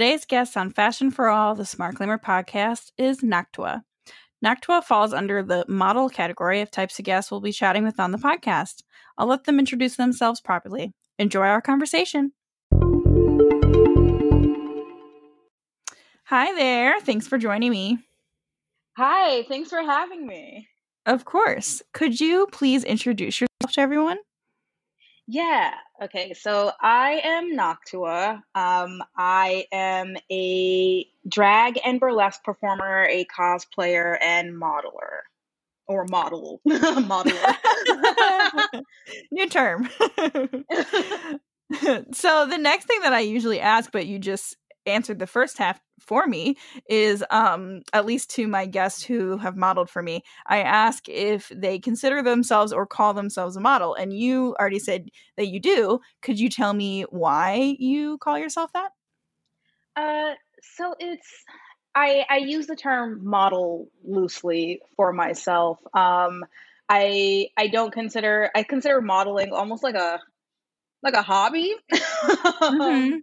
[0.00, 3.82] Today's guest on Fashion for All, the Smart Glamour podcast, is Noctua.
[4.42, 8.10] Noctua falls under the model category of types of guests we'll be chatting with on
[8.10, 8.82] the podcast.
[9.18, 10.94] I'll let them introduce themselves properly.
[11.18, 12.32] Enjoy our conversation.
[16.24, 16.98] Hi there.
[17.00, 17.98] Thanks for joining me.
[18.96, 20.66] Hi, thanks for having me.
[21.04, 21.82] Of course.
[21.92, 24.16] Could you please introduce yourself to everyone?
[25.32, 25.74] Yeah.
[26.02, 26.34] Okay.
[26.34, 28.42] So I am Noctua.
[28.56, 35.20] Um, I am a drag and burlesque performer, a cosplayer, and modeler.
[35.86, 36.60] Or model.
[36.68, 37.54] Modeler.
[39.30, 39.88] New term.
[42.12, 45.80] so the next thing that I usually ask, but you just answered the first half
[46.00, 46.56] for me
[46.88, 51.50] is um at least to my guests who have modeled for me i ask if
[51.54, 56.00] they consider themselves or call themselves a model and you already said that you do.
[56.22, 58.90] Could you tell me why you call yourself that?
[59.96, 60.34] Uh
[60.76, 61.44] so it's
[61.94, 65.78] i i use the term model loosely for myself.
[65.94, 66.44] Um
[66.88, 70.20] i i don't consider i consider modeling almost like a
[71.02, 71.74] like a hobby.
[72.60, 73.18] Mm-hmm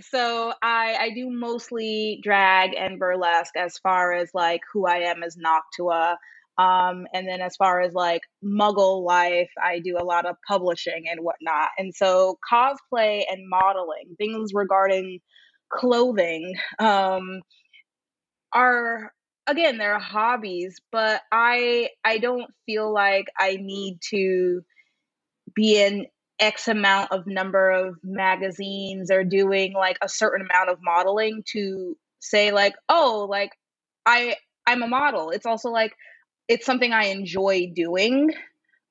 [0.00, 5.22] so I I do mostly drag and burlesque as far as like who I am
[5.22, 6.16] as Noctua.
[6.58, 11.04] Um, and then as far as like muggle life, I do a lot of publishing
[11.10, 11.68] and whatnot.
[11.78, 15.20] And so cosplay and modeling, things regarding
[15.70, 17.42] clothing, um,
[18.52, 19.12] are
[19.46, 24.62] again, they're hobbies, but I I don't feel like I need to
[25.54, 26.06] be in
[26.38, 31.96] X amount of number of magazines or doing like a certain amount of modeling to
[32.18, 33.52] say like, oh, like
[34.04, 35.30] I I'm a model.
[35.30, 35.94] It's also like
[36.48, 38.32] it's something I enjoy doing.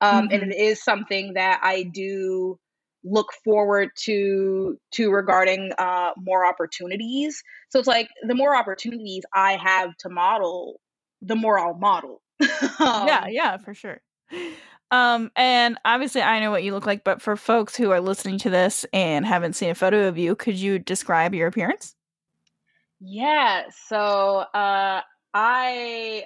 [0.02, 0.33] Um, mm-hmm.
[0.33, 2.59] and it is something that I do
[3.05, 7.43] look forward to to regarding uh, more opportunities.
[7.70, 10.81] So it's like the more opportunities I have to model,
[11.21, 12.21] the more I'll model.
[12.41, 14.02] um, yeah, yeah, for sure.
[14.91, 18.37] Um, and obviously I know what you look like, but for folks who are listening
[18.39, 21.95] to this and haven't seen a photo of you, could you describe your appearance?
[22.99, 25.01] Yeah, so uh
[25.33, 26.23] I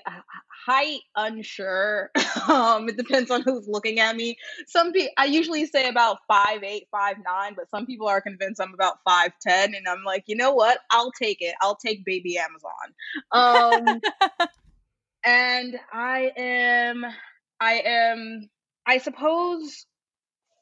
[0.69, 2.11] height unsure.
[2.47, 4.37] um, it depends on who's looking at me.
[4.67, 8.61] Some people I usually say about five eight, five nine, but some people are convinced
[8.61, 10.79] I'm about five ten, and I'm like, you know what?
[10.91, 11.55] I'll take it.
[11.61, 12.71] I'll take baby Amazon.
[13.31, 14.01] Um,
[15.25, 17.05] and I am
[17.59, 18.49] I am,
[18.85, 19.85] I suppose,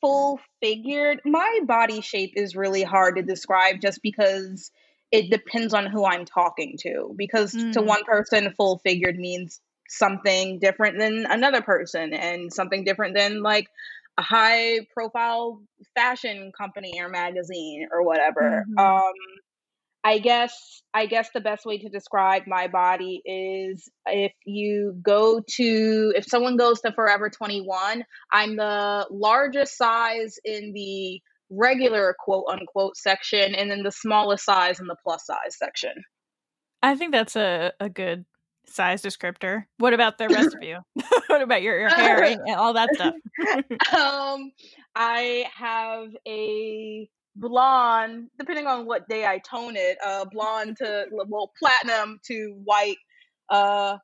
[0.01, 1.21] full figured.
[1.25, 4.71] My body shape is really hard to describe just because
[5.11, 7.13] it depends on who I'm talking to.
[7.15, 7.73] Because mm.
[7.73, 13.41] to one person, full figured means something different than another person, and something different than
[13.41, 13.67] like
[14.17, 15.61] a high profile
[15.95, 18.65] fashion company or magazine or whatever.
[18.67, 18.79] Mm-hmm.
[18.79, 19.13] Um,
[20.03, 25.41] I guess I guess the best way to describe my body is if you go
[25.55, 32.45] to if someone goes to Forever 21, I'm the largest size in the regular quote
[32.49, 35.93] unquote section and then the smallest size in the plus size section.
[36.81, 38.25] I think that's a, a good
[38.67, 39.65] size descriptor.
[39.77, 40.79] What about the rest of you?
[41.27, 43.15] what about your, your hair and all that stuff?
[43.97, 44.51] um
[44.95, 47.09] I have a
[47.39, 52.97] blonde, depending on what day I tone it, uh, blonde to well platinum to white,
[53.49, 53.97] uh,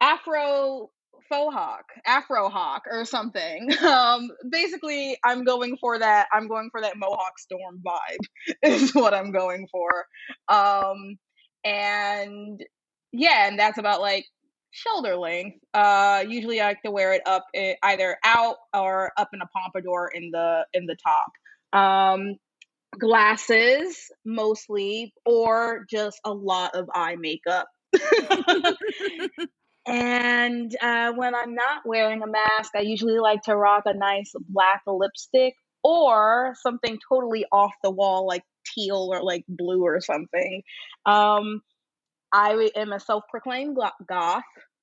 [0.00, 0.90] afro
[1.28, 3.70] faux hawk, afro hawk or something.
[3.86, 6.26] Um, basically, I'm going for that.
[6.32, 8.54] I'm going for that Mohawk Storm vibe.
[8.62, 10.06] Is what I'm going for.
[10.48, 11.18] Um,
[11.64, 12.62] and
[13.12, 14.26] yeah, and that's about like
[14.70, 15.58] shoulder length.
[15.72, 19.46] Uh, usually I like to wear it up eh, either out or up in a
[19.46, 21.32] pompadour in the in the top.
[21.78, 22.36] Um,
[22.98, 27.68] glasses mostly, or just a lot of eye makeup.
[29.86, 34.32] and uh, when I'm not wearing a mask, I usually like to rock a nice
[34.48, 38.42] black lipstick or something totally off the wall, like
[38.74, 40.62] teal or like blue or something.
[41.04, 41.62] Um,
[42.32, 43.76] I am a self proclaimed
[44.08, 44.42] goth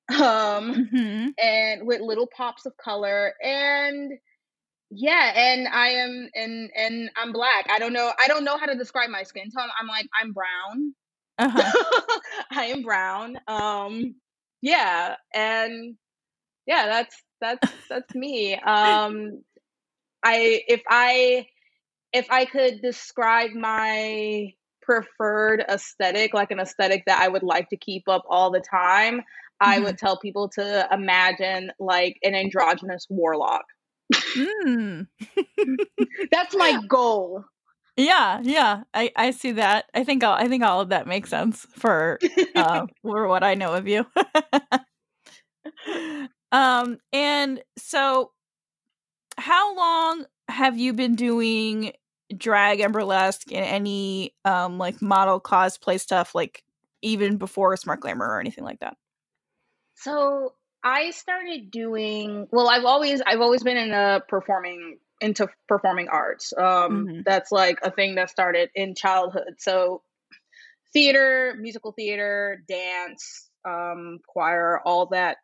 [0.09, 1.27] um, mm-hmm.
[1.37, 3.33] and with little pops of color.
[3.41, 4.11] And
[4.95, 7.67] yeah, and I am and and I'm black.
[7.69, 9.69] I don't know I don't know how to describe my skin tone.
[9.79, 10.93] I'm like I'm brown.
[11.39, 12.19] Uh-huh.
[12.51, 13.37] I am brown.
[13.47, 14.15] Um
[14.61, 15.95] yeah, and
[16.65, 18.55] yeah, that's that's that's me.
[18.55, 19.43] Um
[20.23, 21.47] I if I
[22.13, 27.77] if I could describe my preferred aesthetic, like an aesthetic that I would like to
[27.77, 29.69] keep up all the time, mm-hmm.
[29.69, 33.63] I would tell people to imagine like an androgynous warlock.
[34.11, 35.07] Mm.
[36.31, 37.45] That's my goal.
[37.95, 39.85] Yeah, yeah, I I see that.
[39.93, 42.19] I think all I think all of that makes sense for
[42.55, 44.05] uh, for what I know of you.
[46.51, 48.31] um, and so,
[49.37, 51.93] how long have you been doing
[52.35, 56.63] drag and burlesque and any um like model cosplay stuff, like
[57.03, 58.97] even before Smart Glamour or anything like that?
[59.95, 62.69] So I started doing well.
[62.69, 66.53] I've always I've always been in the performing into performing arts.
[66.57, 67.21] Um, mm-hmm.
[67.25, 69.55] That's like a thing that started in childhood.
[69.59, 70.01] So
[70.91, 75.37] theater, musical theater, dance, um, choir, all that,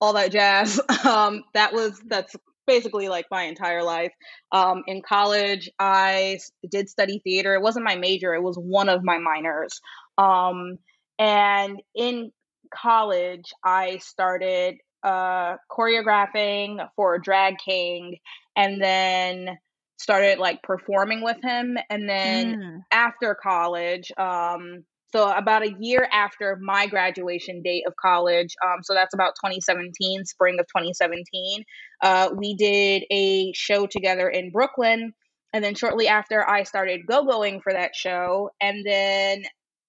[0.00, 0.80] all that jazz.
[1.04, 2.34] Um, that was that's
[2.66, 4.12] basically like my entire life.
[4.52, 6.38] Um, in college, I
[6.68, 7.54] did study theater.
[7.54, 9.80] It wasn't my major; it was one of my minors.
[10.16, 10.78] Um,
[11.18, 12.32] and in
[12.74, 18.16] college, I started uh, choreographing for Drag King
[18.56, 19.58] and then
[19.98, 21.76] started like performing with him.
[21.90, 22.78] And then mm.
[22.90, 24.84] after college, um,
[25.14, 30.24] so about a year after my graduation date of college, um, so that's about 2017,
[30.24, 31.62] spring of 2017,
[32.02, 35.12] uh, we did a show together in Brooklyn.
[35.52, 38.50] And then shortly after, I started go going for that show.
[38.60, 39.44] And then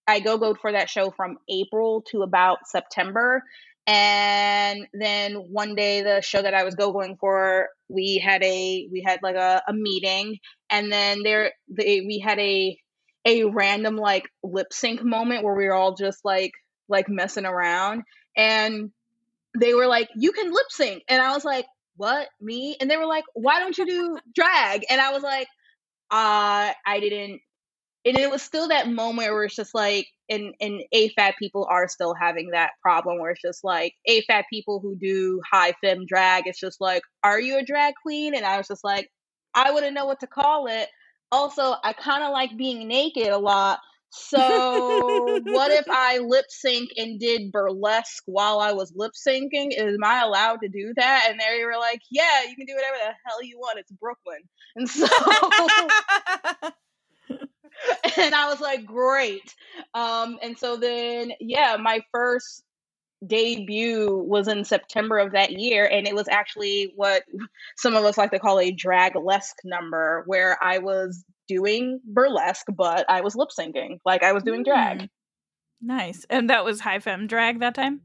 [0.07, 3.43] I go go for that show from April to about September.
[3.87, 8.87] And then one day, the show that I was go going for, we had a
[8.91, 10.39] we had like a, a meeting,
[10.71, 12.77] and then there they, we had a
[13.25, 16.51] a random like lip sync moment where we were all just like
[16.89, 18.03] like messing around,
[18.35, 18.89] and
[19.59, 21.65] they were like, "You can lip sync," and I was like,
[21.95, 25.47] "What me?" And they were like, "Why don't you do drag?" And I was like,
[26.09, 27.41] "Uh, I didn't
[28.05, 31.87] and it was still that moment where it's just like and and AFAB people are
[31.87, 36.47] still having that problem where it's just like AFAB people who do high fem drag,
[36.47, 38.35] it's just like, are you a drag queen?
[38.35, 39.09] And I was just like,
[39.53, 40.87] I wouldn't know what to call it.
[41.31, 43.79] Also, I kind of like being naked a lot.
[44.09, 49.69] So what if I lip sync and did burlesque while I was lip syncing?
[49.71, 51.27] Is I allowed to do that?
[51.29, 53.79] And they were like, Yeah, you can do whatever the hell you want.
[53.79, 54.41] It's Brooklyn.
[54.75, 55.07] And so
[58.17, 59.53] and I was like, great.
[59.93, 62.63] Um, and so then, yeah, my first
[63.25, 67.23] debut was in September of that year, and it was actually what
[67.77, 73.05] some of us like to call a draglesque number, where I was doing burlesque, but
[73.09, 74.99] I was lip syncing, like I was doing drag.
[74.99, 75.09] Mm.
[75.81, 78.01] Nice, and that was high fem drag that time.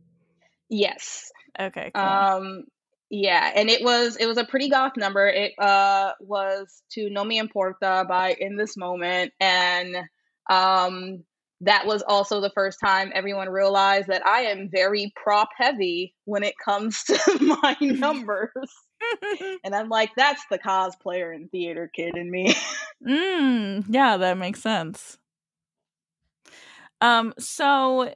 [0.69, 1.31] Yes.
[1.59, 1.91] Okay.
[1.95, 2.05] Cool.
[2.05, 2.65] Um,
[3.11, 5.27] yeah, and it was it was a pretty goth number.
[5.27, 9.97] It uh was to No Me Importa by In This Moment, and
[10.49, 11.25] um
[11.63, 16.43] that was also the first time everyone realized that I am very prop heavy when
[16.43, 18.71] it comes to my numbers.
[19.65, 22.55] and I'm like, that's the cosplayer and theater kid in me.
[23.07, 25.19] mm, yeah, that makes sense.
[27.01, 28.15] Um, so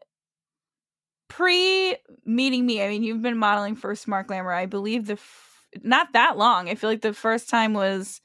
[1.36, 4.52] pre meeting me, I mean, you've been modeling for Smart Glamour.
[4.52, 6.68] I believe the f- not that long.
[6.68, 8.20] I feel like the first time was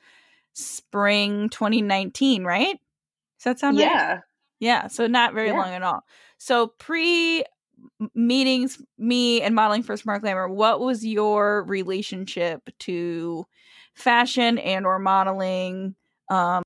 [0.54, 2.78] spring 2019, right?
[3.40, 3.88] Does that sound yeah.
[3.88, 3.94] right?
[3.94, 4.20] Yeah.
[4.60, 4.88] Yeah.
[4.88, 5.58] So not very yeah.
[5.58, 6.04] long at all.
[6.38, 7.44] So pre
[8.14, 13.46] meetings, me and modeling for Smart Glamour, what was your relationship to
[13.96, 15.96] fashion and or modeling?
[16.30, 16.62] Um,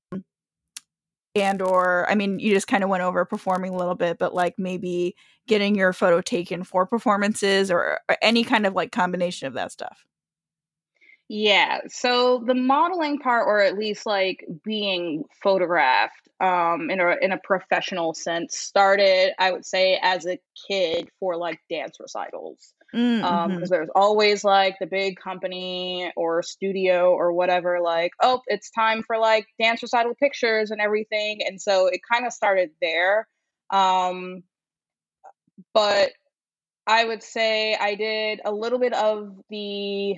[1.34, 4.34] and or i mean you just kind of went over performing a little bit but
[4.34, 5.16] like maybe
[5.46, 9.72] getting your photo taken for performances or, or any kind of like combination of that
[9.72, 10.06] stuff?
[11.28, 17.32] Yeah so the modeling part or at least like being photographed um in a in
[17.32, 23.22] a professional sense started i would say as a kid for like dance recitals Mm,
[23.22, 28.70] um because there's always like the big company or studio or whatever like oh it's
[28.70, 33.26] time for like dance recital pictures and everything and so it kind of started there
[33.70, 34.42] um
[35.72, 36.10] but
[36.86, 40.14] i would say i did a little bit of the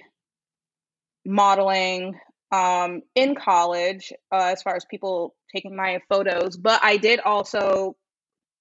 [1.25, 2.15] modeling
[2.53, 7.97] um in college uh, as far as people taking my photos but i did also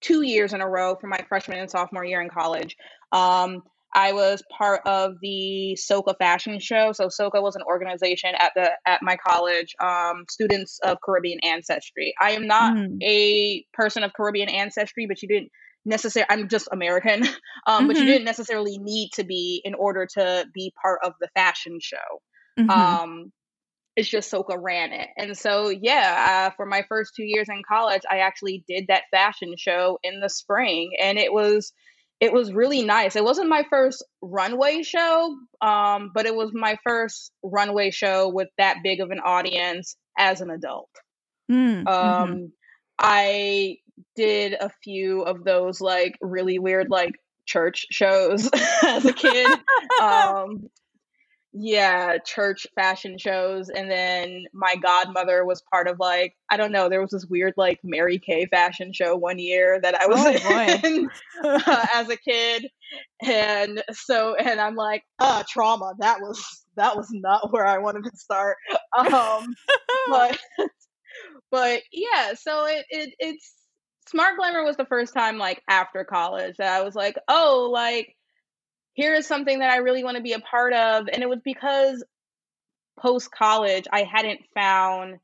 [0.01, 2.75] two years in a row for my freshman and sophomore year in college
[3.11, 3.61] um
[3.95, 6.91] I was part of the SOCA fashion show.
[6.91, 12.13] So SOCA was an organization at the at my college, um, students of Caribbean ancestry.
[12.21, 13.01] I am not mm.
[13.01, 15.49] a person of Caribbean ancestry, but you didn't
[15.85, 16.27] necessarily.
[16.29, 17.87] I'm just American, um, mm-hmm.
[17.87, 18.11] but you mm-hmm.
[18.11, 21.97] didn't necessarily need to be in order to be part of the fashion show.
[22.59, 22.69] Mm-hmm.
[22.69, 23.31] Um,
[23.95, 25.07] it's just SOCA ran it.
[25.17, 29.03] And so, yeah, uh, for my first two years in college, I actually did that
[29.11, 31.71] fashion show in the spring, and it was
[32.21, 33.15] it was really nice.
[33.15, 38.47] It wasn't my first runway show, um, but it was my first runway show with
[38.57, 40.89] that big of an audience as an adult.
[41.51, 42.51] Mm, Um, mhm.
[42.97, 43.77] I
[44.15, 48.49] did a few of those like really weird like church shows
[48.83, 49.47] as a kid.
[50.01, 50.69] Um,
[51.57, 56.89] yeah, church fashion shows, and then my godmother was part of like I don't know.
[56.89, 60.87] There was this weird like Mary Kay fashion show one year that I was Oh
[60.89, 61.09] in
[61.45, 62.67] uh, as a kid,
[63.21, 65.93] and so and I'm like, uh, trauma.
[65.99, 66.43] That was
[66.75, 68.57] that was not where I wanted to start.
[68.97, 69.55] Um,
[70.09, 70.37] but
[71.51, 73.53] but yeah, so it, it it's
[74.07, 78.15] Smart Glamour was the first time like after college that I was like, oh, like
[78.93, 81.07] here is something that I really want to be a part of.
[81.11, 82.03] And it was because
[82.99, 85.19] post college I hadn't found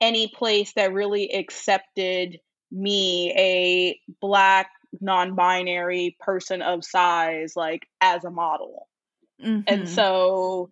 [0.00, 2.38] any place that really accepted
[2.70, 8.88] me, a black non-binary person of size, like as a model.
[9.66, 9.88] And Mhm.
[9.88, 10.70] so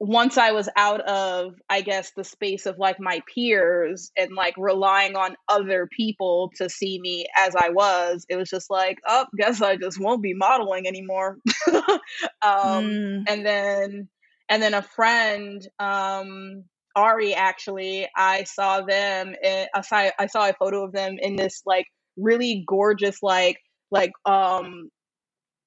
[0.00, 4.54] once I was out of, I guess, the space of like my peers and like
[4.56, 9.26] relying on other people to see me as I was, it was just like, oh,
[9.36, 11.38] guess I just won't be modeling anymore.
[11.72, 11.98] um,
[12.42, 13.24] Mm.
[13.26, 14.08] and then,
[14.48, 16.64] and then a friend, um,
[16.94, 19.34] Ari, actually, I saw them.
[19.42, 21.86] In, I saw I saw a photo of them in this like
[22.16, 23.58] really gorgeous, like
[23.90, 24.90] like um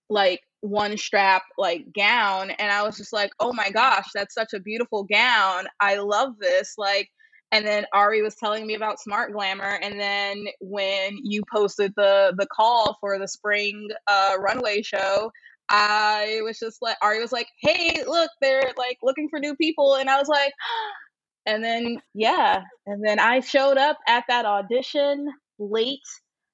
[0.09, 4.53] like one strap like gown and I was just like, "Oh my gosh, that's such
[4.53, 5.68] a beautiful gown.
[5.80, 7.10] I love this." Like
[7.51, 12.34] and then Ari was telling me about Smart Glamour and then when you posted the
[12.38, 15.32] the call for the spring uh runway show,
[15.70, 19.96] I was just like Ari was like, "Hey, look, they're like looking for new people."
[19.96, 20.53] And I was like,
[21.46, 25.27] and then yeah, and then I showed up at that audition
[25.60, 26.00] late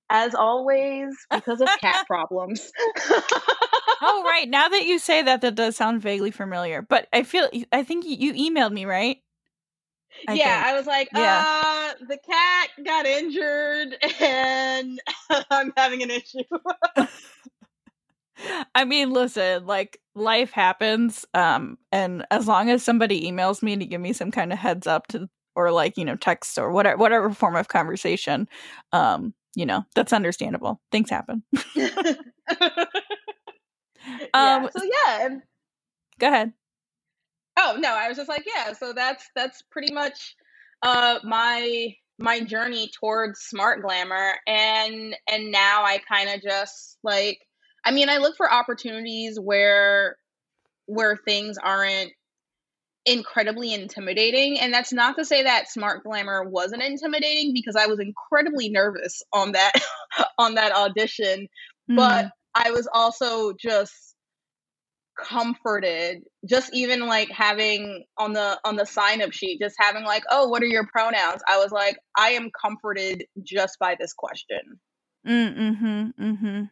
[0.09, 2.71] as always because of cat problems.
[4.01, 4.47] Oh right.
[4.49, 6.81] Now that you say that, that does sound vaguely familiar.
[6.81, 9.17] But I feel I think you emailed me, right?
[10.27, 10.67] I yeah, think.
[10.67, 11.45] I was like, Yeah.
[12.01, 14.99] uh, the cat got injured and
[15.51, 16.43] I'm having an issue.
[18.75, 21.25] I mean, listen, like life happens.
[21.33, 24.85] Um, and as long as somebody emails me to give me some kind of heads
[24.87, 28.47] up to or like, you know, text or whatever whatever form of conversation,
[28.93, 30.79] um, you know, that's understandable.
[30.91, 31.43] Things happen.
[34.37, 35.41] Yeah, Um so yeah, and
[36.19, 36.53] go ahead.
[37.57, 40.35] Oh no, I was just like, yeah, so that's that's pretty much
[40.83, 47.39] uh my my journey towards smart glamour and and now I kind of just like
[47.85, 50.17] I mean, I look for opportunities where
[50.85, 52.11] where things aren't
[53.05, 57.99] incredibly intimidating and that's not to say that smart glamour wasn't intimidating because I was
[57.99, 59.71] incredibly nervous on that
[60.37, 61.47] on that audition,
[61.95, 62.31] but Mhm.
[62.53, 64.06] I was also just
[65.17, 70.23] comforted just even like having on the on the sign up sheet just having like
[70.29, 74.79] oh what are your pronouns i was like i am comforted just by this question
[75.25, 76.13] Mm, mhm.
[76.17, 76.69] Mhm.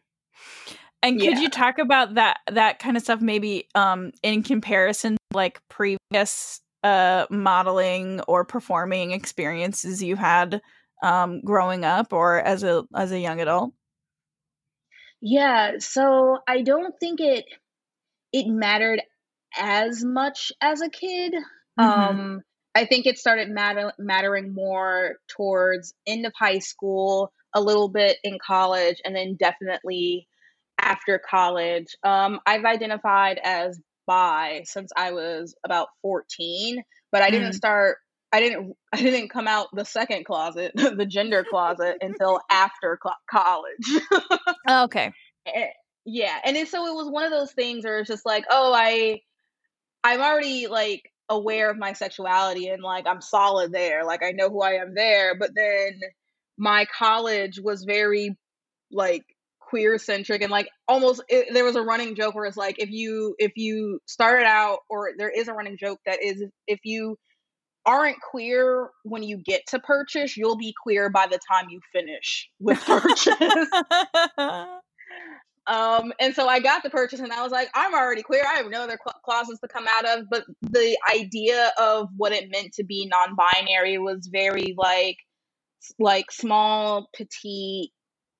[1.02, 5.14] And could yeah you talk about that that kind of stuff maybe um in comparison
[5.16, 10.60] to like previous uh modeling or performing experiences you had
[11.02, 13.72] um growing up or as a as a young adult?
[15.20, 17.44] yeah so i don't think it
[18.36, 19.00] it mattered
[19.58, 21.32] as much as a kid
[21.78, 21.84] Mhm.
[21.84, 22.40] um
[22.74, 28.18] i think it started matter- mattering more towards end of high school a little bit
[28.22, 30.28] in college and then definitely
[30.78, 37.52] after college um i've identified as bi since i was about 14 but i didn't
[37.52, 37.54] Mm.
[37.54, 37.96] start
[38.32, 43.16] i didn't i didn't come out the second closet the gender closet until after cl-
[43.30, 44.02] college
[44.68, 45.12] Oh, okay.
[46.06, 48.72] Yeah and it, so it was one of those things where it's just like oh
[48.74, 49.20] i
[50.04, 54.48] i'm already like aware of my sexuality and like i'm solid there like i know
[54.48, 56.00] who i am there but then
[56.56, 58.36] my college was very
[58.92, 59.24] like
[59.60, 62.90] queer centric and like almost it, there was a running joke where it's like if
[62.90, 67.16] you if you started out or there is a running joke that is if you
[67.84, 72.48] aren't queer when you get to purchase you'll be queer by the time you finish
[72.60, 73.68] with purchase
[75.66, 78.44] um and so i got the purchase and i was like i'm already queer.
[78.46, 80.26] I have no other cl- closets to come out of.
[80.30, 85.16] But the idea of what it meant to be non-binary was very like
[85.98, 87.90] like small petite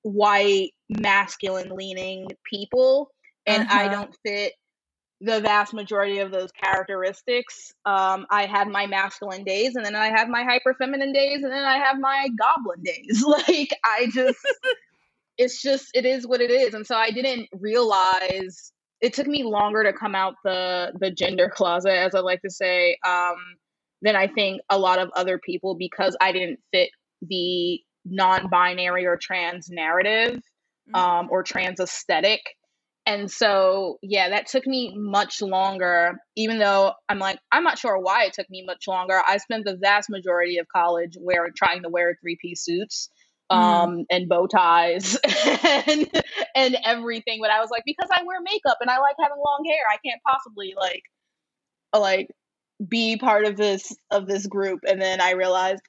[0.01, 3.09] white masculine leaning people.
[3.45, 3.95] And i uh-huh.
[3.95, 4.53] don't fit
[5.19, 7.73] the vast majority of those characteristics.
[7.85, 11.51] Um i had my masculine days and then i have my hyper feminine days and
[11.51, 13.23] then i have my goblin days.
[13.27, 14.39] Like i just
[15.37, 19.43] it's just it is what it is and so i didn't realize it took me
[19.43, 23.35] longer to come out the the gender closet as i like to say um
[24.01, 26.89] than I think a lot of other people because I didn't fit
[27.21, 30.95] the non-binary or trans narrative mm-hmm.
[30.95, 32.41] um, or trans aesthetic.
[33.05, 37.97] And so, yeah, that took me much longer, even though I'm like, I'm not sure
[37.97, 39.21] why it took me much longer.
[39.25, 43.09] I spent the vast majority of college wearing trying to wear three piece suits.
[43.49, 44.05] Um, mm.
[44.09, 45.17] and bow ties
[45.87, 46.09] and,
[46.55, 47.39] and everything.
[47.41, 49.97] But I was like, because I wear makeup and I like having long hair, I
[50.05, 51.03] can't possibly like,
[51.95, 52.27] like
[52.87, 54.81] be part of this of this group.
[54.87, 55.81] And then I realized,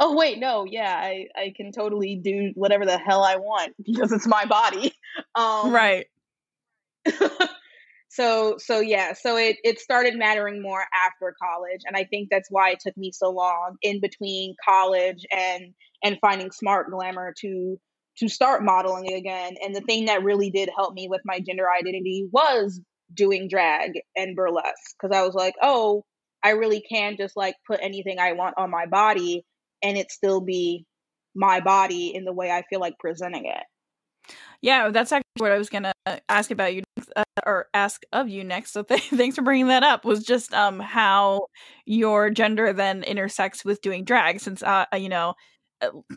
[0.00, 4.12] oh wait no yeah i i can totally do whatever the hell i want because
[4.12, 4.92] it's my body
[5.34, 6.06] um right
[8.08, 12.48] so so yeah so it it started mattering more after college and i think that's
[12.50, 15.74] why it took me so long in between college and
[16.04, 17.76] and finding smart glamour to
[18.18, 21.66] to start modeling again and the thing that really did help me with my gender
[21.68, 22.80] identity was
[23.12, 26.04] doing drag and burlesque because i was like oh
[26.44, 29.44] i really can just like put anything i want on my body
[29.82, 30.84] and it still be
[31.34, 33.64] my body in the way i feel like presenting it
[34.64, 35.92] yeah, that's actually what I was gonna
[36.30, 36.84] ask about you
[37.16, 38.72] uh, or ask of you next.
[38.72, 40.06] So th- thanks for bringing that up.
[40.06, 41.48] Was just um how
[41.84, 45.34] your gender then intersects with doing drag, since uh you know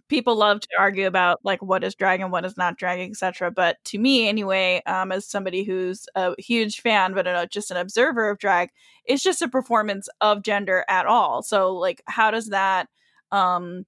[0.10, 3.52] people love to argue about like what is drag and what is not drag, etc.
[3.52, 7.78] But to me, anyway, um, as somebody who's a huge fan but uh, just an
[7.78, 8.70] observer of drag,
[9.06, 11.42] it's just a performance of gender at all.
[11.44, 12.88] So like, how does that
[13.32, 13.86] um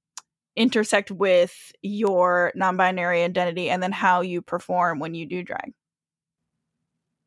[0.55, 5.71] intersect with your non-binary identity and then how you perform when you do drag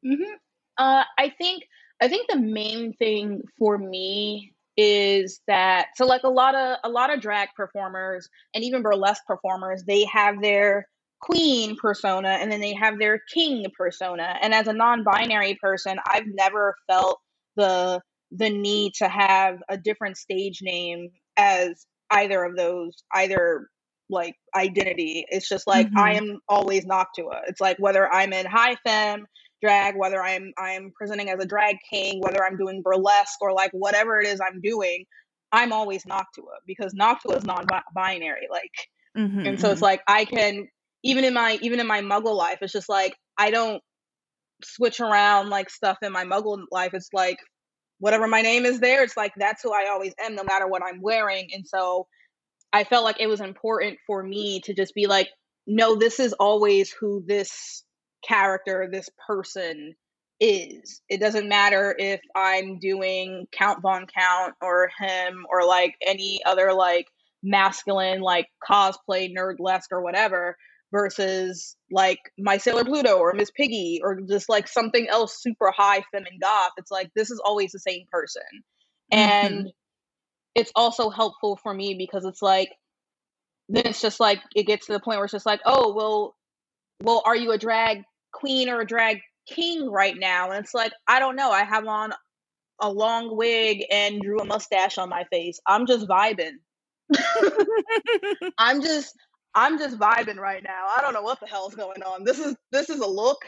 [0.05, 0.35] mm-hmm.
[0.77, 1.65] uh, i think
[2.03, 6.89] i think the main thing for me is that so like a lot of a
[6.89, 10.87] lot of drag performers and even burlesque performers they have their
[11.21, 16.27] queen persona and then they have their king persona and as a non-binary person i've
[16.27, 17.19] never felt
[17.57, 18.01] the
[18.33, 23.69] the need to have a different stage name as either of those either
[24.09, 25.25] like identity.
[25.29, 25.99] It's just like mm-hmm.
[25.99, 27.41] I am always Noctua.
[27.47, 29.27] It's like whether I'm in high femme
[29.63, 33.71] drag, whether I'm I'm presenting as a drag king, whether I'm doing burlesque or like
[33.73, 35.05] whatever it is I'm doing,
[35.53, 38.49] I'm always Noctua because Noctua is non-binary.
[38.51, 38.71] Like,
[39.17, 39.73] mm-hmm, and so mm-hmm.
[39.73, 40.69] it's like I can
[41.03, 43.83] even in my even in my Muggle life, it's just like I don't
[44.65, 46.91] switch around like stuff in my Muggle life.
[46.95, 47.39] It's like
[47.99, 50.83] whatever my name is there, it's like that's who I always am, no matter what
[50.83, 51.49] I'm wearing.
[51.55, 52.07] And so
[52.73, 55.29] I felt like it was important for me to just be like,
[55.67, 57.85] no, this is always who this
[58.27, 59.95] character, this person
[60.41, 61.01] is.
[61.09, 66.73] It doesn't matter if I'm doing Count Von Count or him or like any other
[66.73, 67.07] like
[67.43, 70.57] masculine like cosplay nerdlesque or whatever
[70.93, 76.03] versus like my Sailor Pluto or Miss Piggy or just like something else super high
[76.13, 76.73] feminine goth.
[76.77, 78.43] It's like this is always the same person.
[79.13, 79.47] Mm-hmm.
[79.47, 79.71] And
[80.55, 82.71] it's also helpful for me because it's like
[83.69, 86.35] then it's just like it gets to the point where it's just like, oh well
[87.03, 90.51] well, are you a drag queen or a drag king right now?
[90.51, 91.51] And it's like, I don't know.
[91.51, 92.13] I have on
[92.81, 95.61] a long wig and drew a mustache on my face.
[95.67, 96.57] I'm just vibing.
[98.59, 99.15] I'm just
[99.55, 100.87] I'm just vibing right now.
[100.97, 102.25] I don't know what the hell's going on.
[102.25, 103.39] This is this is a look.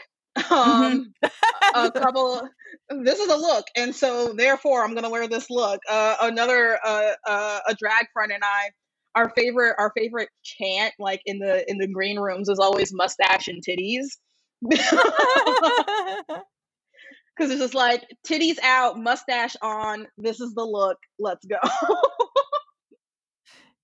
[0.49, 1.85] Um, mm-hmm.
[1.85, 2.47] a couple.
[2.89, 5.79] This is a look, and so therefore I'm gonna wear this look.
[5.89, 8.71] Uh, another uh, uh, a drag friend and I.
[9.15, 13.47] Our favorite, our favorite chant, like in the in the green rooms, is always mustache
[13.47, 14.07] and titties.
[14.69, 16.43] because
[17.51, 20.07] it's just like titties out, mustache on.
[20.17, 20.97] This is the look.
[21.19, 21.57] Let's go.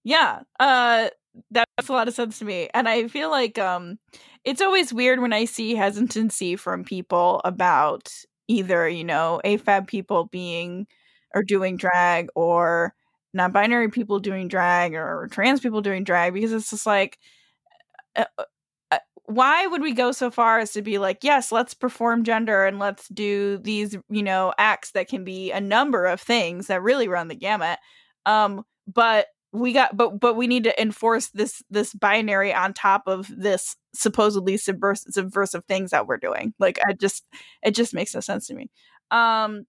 [0.03, 0.41] yeah.
[0.59, 1.09] Uh
[1.51, 2.69] that makes a lot of sense to me.
[2.73, 3.97] And I feel like um
[4.43, 8.11] it's always weird when I see hesitancy from people about
[8.47, 10.87] either, you know, AFAB people being
[11.35, 12.93] or doing drag or
[13.33, 17.17] non binary people doing drag or trans people doing drag because it's just like,
[18.15, 18.43] uh, uh,
[19.35, 22.79] why would we go so far as to be like, yes, let's perform gender and
[22.79, 27.07] let's do these, you know, acts that can be a number of things that really
[27.07, 27.79] run the gamut.
[28.25, 33.03] Um, but we got but but we need to enforce this this binary on top
[33.05, 37.25] of this supposedly subversive subversive things that we're doing like i just
[37.61, 38.69] it just makes no sense to me
[39.11, 39.65] um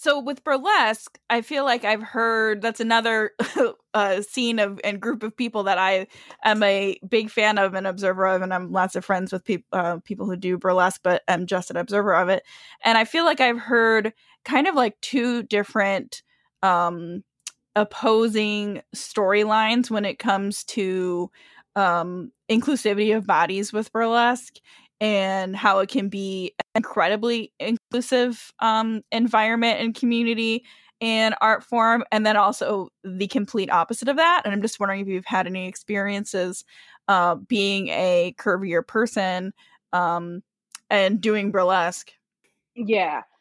[0.00, 3.32] so with burlesque i feel like i've heard that's another
[3.94, 6.06] uh, scene of and group of people that i
[6.44, 9.66] am a big fan of and observer of and i'm lots of friends with people
[9.72, 12.44] uh, people who do burlesque but i'm just an observer of it.
[12.84, 14.12] And i feel like i've heard
[14.44, 16.22] kind of like two different
[16.62, 17.24] um
[17.74, 21.30] opposing storylines when it comes to
[21.76, 24.56] um, inclusivity of bodies with burlesque
[25.00, 30.64] and how it can be an incredibly inclusive um, environment and community
[31.00, 34.42] and art form, and then also the complete opposite of that.
[34.44, 36.64] And I'm just wondering if you've had any experiences
[37.06, 39.52] uh, being a curvier person
[39.92, 40.42] um,
[40.90, 42.12] and doing burlesque.
[42.74, 43.22] Yeah.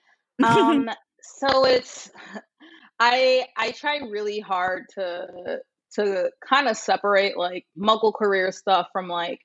[0.44, 0.88] Um,
[1.20, 2.12] so it's
[3.00, 5.62] I I try really hard to
[5.94, 9.42] to kind of separate like muggle career stuff from like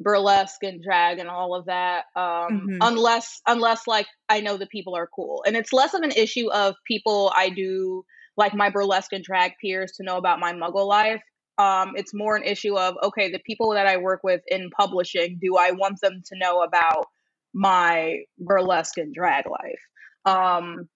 [0.00, 2.76] burlesque and drag and all of that um mm-hmm.
[2.80, 5.44] unless unless like i know the people are cool.
[5.46, 8.04] And it's less of an issue of people i do
[8.36, 11.22] like my burlesque and drag peers to know about my muggle life.
[11.58, 15.38] Um it's more an issue of okay the people that i work with in publishing
[15.40, 17.06] do i want them to know about
[17.52, 19.82] my burlesque and drag life?
[20.24, 20.88] Um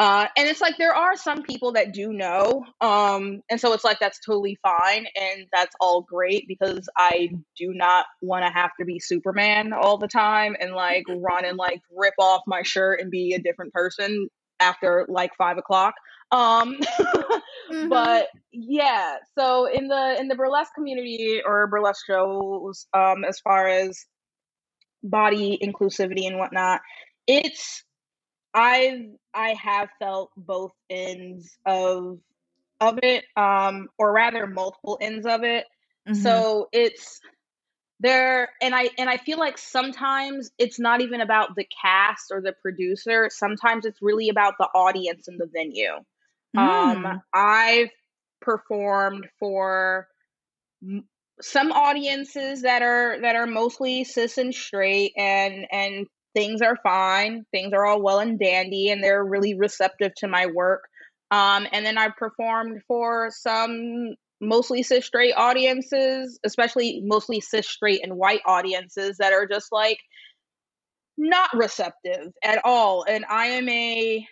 [0.00, 2.64] uh, and it's like there are some people that do know.
[2.80, 7.74] Um, and so it's like that's totally fine and that's all great because I do
[7.74, 11.82] not want to have to be Superman all the time and like run and like
[11.94, 15.92] rip off my shirt and be a different person after like five o'clock.
[16.32, 16.78] Um,
[17.70, 17.90] mm-hmm.
[17.90, 23.68] but yeah, so in the in the burlesque community or burlesque shows, um, as far
[23.68, 24.06] as
[25.02, 26.80] body inclusivity and whatnot,
[27.26, 27.84] it's
[28.54, 32.18] I've I have felt both ends of
[32.80, 35.66] of it, um, or rather multiple ends of it.
[36.08, 36.20] Mm-hmm.
[36.20, 37.20] So it's
[38.00, 42.40] there and I and I feel like sometimes it's not even about the cast or
[42.40, 43.28] the producer.
[43.30, 45.96] Sometimes it's really about the audience and the venue.
[46.56, 47.04] Um, mm.
[47.06, 47.90] Um, I've
[48.40, 50.08] performed for
[51.42, 57.44] some audiences that are that are mostly cis and straight and and things are fine,
[57.50, 60.84] things are all well and dandy, and they're really receptive to my work.
[61.30, 68.00] Um, and then I performed for some mostly cis straight audiences, especially mostly cis straight
[68.02, 69.98] and white audiences that are just like
[71.16, 73.04] not receptive at all.
[73.08, 74.26] And I am a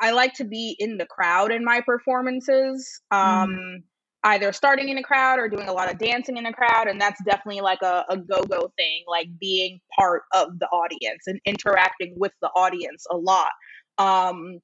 [0.00, 3.00] I like to be in the crowd in my performances.
[3.10, 3.82] Um, mm
[4.24, 7.00] either starting in a crowd or doing a lot of dancing in a crowd and
[7.00, 12.14] that's definitely like a, a go-go thing like being part of the audience and interacting
[12.16, 13.50] with the audience a lot
[13.98, 14.58] um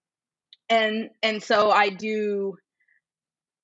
[0.68, 2.54] and and so i do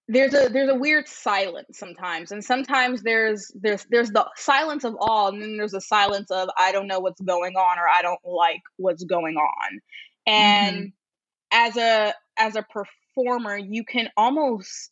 [0.08, 4.94] there's a there's a weird silence sometimes and sometimes there's there's there's the silence of
[5.00, 8.02] all, and then there's a silence of i don't know what's going on or i
[8.02, 9.80] don't like what's going on
[10.26, 10.88] and mm-hmm.
[11.52, 14.90] as a as a performer you can almost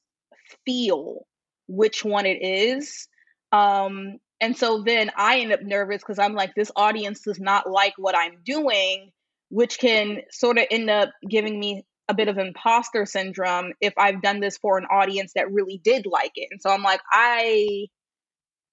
[0.64, 1.26] feel
[1.68, 3.08] which one it is.
[3.52, 7.70] Um, and so then I end up nervous because I'm like, this audience does not
[7.70, 9.12] like what I'm doing,
[9.50, 14.20] which can sort of end up giving me a bit of imposter syndrome if I've
[14.20, 16.48] done this for an audience that really did like it.
[16.50, 17.86] And so I'm like, I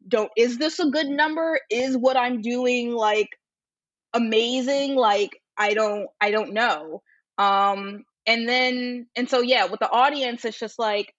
[0.07, 1.59] don't, is this a good number?
[1.69, 3.29] Is what I'm doing like
[4.13, 4.95] amazing?
[4.95, 7.03] Like, I don't, I don't know.
[7.37, 11.13] Um, and then, and so yeah, with the audience, it's just like,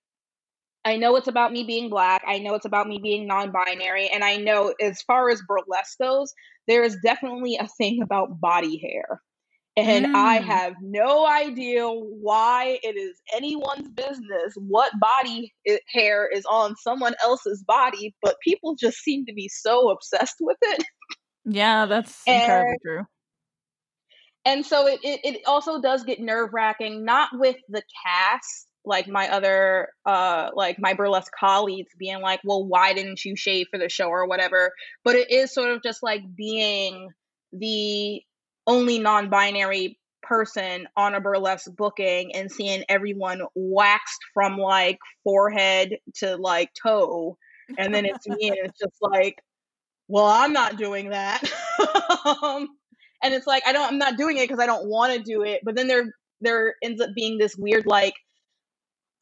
[0.85, 2.23] I know it's about me being black.
[2.27, 4.09] I know it's about me being non binary.
[4.09, 6.33] And I know as far as burlesque goes,
[6.67, 9.21] there is definitely a thing about body hair.
[9.77, 10.15] And mm.
[10.15, 15.55] I have no idea why it is anyone's business what body
[15.93, 20.59] hair is on someone else's body, but people just seem to be so obsessed with
[20.63, 20.85] it.
[21.45, 23.07] Yeah, that's and, incredibly true.
[24.45, 29.09] And so it, it, it also does get nerve wracking, not with the cast like
[29.09, 33.79] my other uh like my burlesque colleagues being like well why didn't you shave for
[33.79, 34.73] the show or whatever?
[35.05, 37.11] But it is sort of just like being
[37.53, 38.23] the
[38.67, 46.37] only non-binary person on a burlesque booking and seeing everyone waxed from like forehead to
[46.37, 47.37] like toe.
[47.79, 49.37] And then it's me and it's just like
[50.09, 51.43] well i'm not doing that.
[52.43, 52.69] Um,
[53.23, 55.43] and it's like i don't i'm not doing it because i don't want to do
[55.43, 58.15] it but then there there ends up being this weird like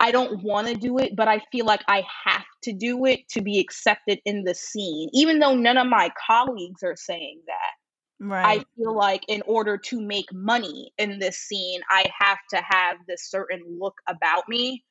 [0.01, 3.29] I don't want to do it, but I feel like I have to do it
[3.31, 8.25] to be accepted in the scene, even though none of my colleagues are saying that.
[8.27, 8.61] Right.
[8.61, 12.97] I feel like in order to make money in this scene, I have to have
[13.07, 14.85] this certain look about me.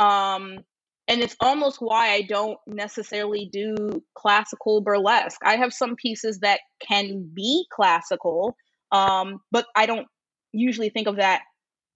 [0.00, 0.58] Um,
[1.08, 5.40] and it's almost why I don't necessarily do classical burlesque.
[5.44, 8.56] I have some pieces that can be classical,
[8.92, 10.06] um, but I don't
[10.52, 11.42] usually think of that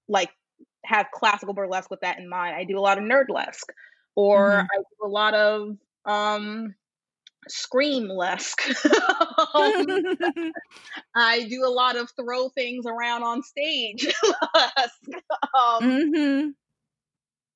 [0.09, 0.31] like
[0.85, 2.57] have classical burlesque with that in mind.
[2.57, 3.71] I do a lot of nerdlesque,
[4.14, 4.67] or mm-hmm.
[4.73, 6.75] I do a lot of um,
[7.49, 8.61] screamlesque.
[11.14, 14.07] I do a lot of throw things around on stage.
[15.55, 16.49] um, mm-hmm.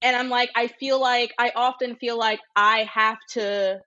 [0.04, 3.80] And I'm like, I feel like I often feel like I have to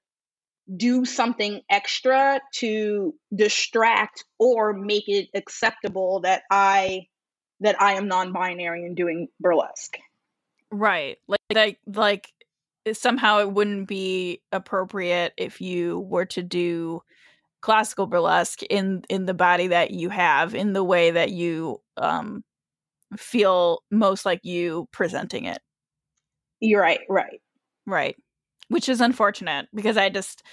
[0.76, 7.08] do something extra to distract or make it acceptable that I
[7.62, 9.98] that I am non-binary and doing burlesque.
[10.72, 11.18] Right.
[11.28, 12.34] Like like like
[12.94, 17.02] somehow it wouldn't be appropriate if you were to do
[17.62, 22.44] classical burlesque in in the body that you have in the way that you um
[23.18, 25.60] feel most like you presenting it.
[26.60, 27.42] You're right, right.
[27.86, 28.16] Right.
[28.68, 30.44] Which is unfortunate because I just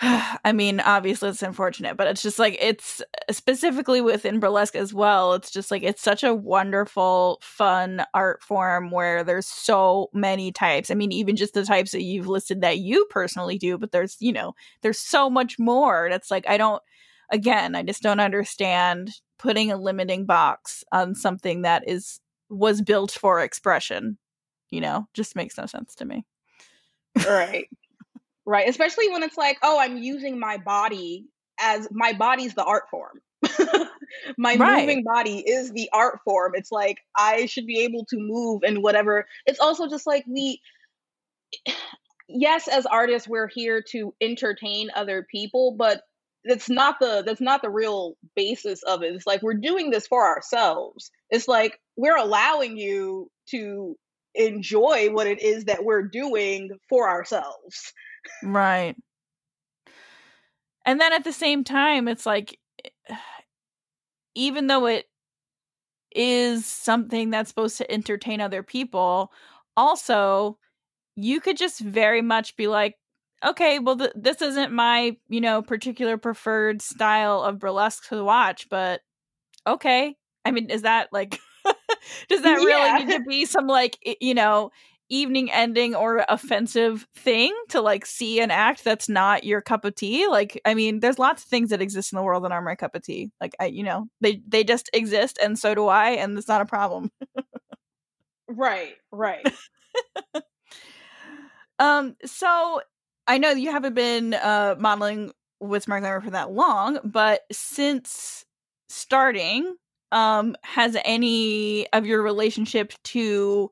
[0.44, 5.34] I mean, obviously it's unfortunate, but it's just like it's specifically within burlesque as well.
[5.34, 10.90] It's just like it's such a wonderful, fun art form where there's so many types.
[10.90, 14.16] I mean, even just the types that you've listed that you personally do, but there's,
[14.20, 16.08] you know, there's so much more.
[16.10, 16.82] That's like I don't
[17.30, 23.10] again, I just don't understand putting a limiting box on something that is was built
[23.12, 24.16] for expression.
[24.70, 26.24] You know, just makes no sense to me.
[27.26, 27.68] right.
[28.50, 28.68] Right.
[28.68, 31.28] Especially when it's like, oh, I'm using my body
[31.60, 33.20] as my body's the art form.
[34.36, 34.80] my right.
[34.80, 36.54] moving body is the art form.
[36.56, 39.28] It's like I should be able to move and whatever.
[39.46, 40.60] It's also just like we
[42.28, 46.02] yes, as artists, we're here to entertain other people, but
[46.44, 49.14] that's not the that's not the real basis of it.
[49.14, 51.12] It's like we're doing this for ourselves.
[51.30, 53.96] It's like we're allowing you to
[54.34, 57.92] enjoy what it is that we're doing for ourselves.
[58.42, 58.96] Right.
[60.84, 63.14] And then at the same time, it's like, eh,
[64.34, 65.06] even though it
[66.12, 69.32] is something that's supposed to entertain other people,
[69.76, 70.58] also,
[71.16, 72.96] you could just very much be like,
[73.44, 78.68] okay, well, th- this isn't my, you know, particular preferred style of burlesque to watch,
[78.68, 79.00] but
[79.66, 80.16] okay.
[80.44, 81.38] I mean, is that like,
[82.28, 83.04] does that really yeah.
[83.04, 84.70] need to be some like, you know,
[85.10, 89.94] evening ending or offensive thing to like see an act that's not your cup of
[89.94, 90.26] tea?
[90.28, 92.76] Like i mean there's lots of things that exist in the world that aren't my
[92.76, 93.30] cup of tea.
[93.40, 96.62] Like i you know they they just exist and so do i and it's not
[96.62, 97.10] a problem.
[98.48, 99.46] Right right.
[101.78, 102.82] Um so
[103.26, 108.44] i know you haven't been uh modeling with smart glamour for that long but since
[108.88, 109.76] starting
[110.12, 113.70] um has any of your relationship to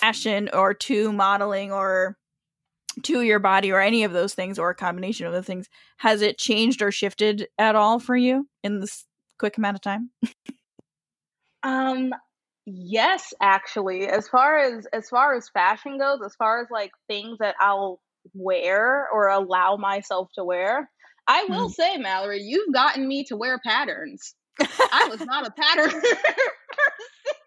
[0.00, 2.16] fashion or to modeling or
[3.02, 6.22] to your body or any of those things or a combination of the things has
[6.22, 9.04] it changed or shifted at all for you in this
[9.38, 10.10] quick amount of time?
[11.62, 12.14] Um
[12.64, 14.08] yes actually.
[14.08, 18.00] As far as as far as fashion goes as far as like things that i'll
[18.32, 20.88] wear or allow myself to wear
[21.28, 21.74] i will mm.
[21.74, 24.34] say Mallorie you've gotten me to wear patterns.
[24.60, 26.00] I was not a pattern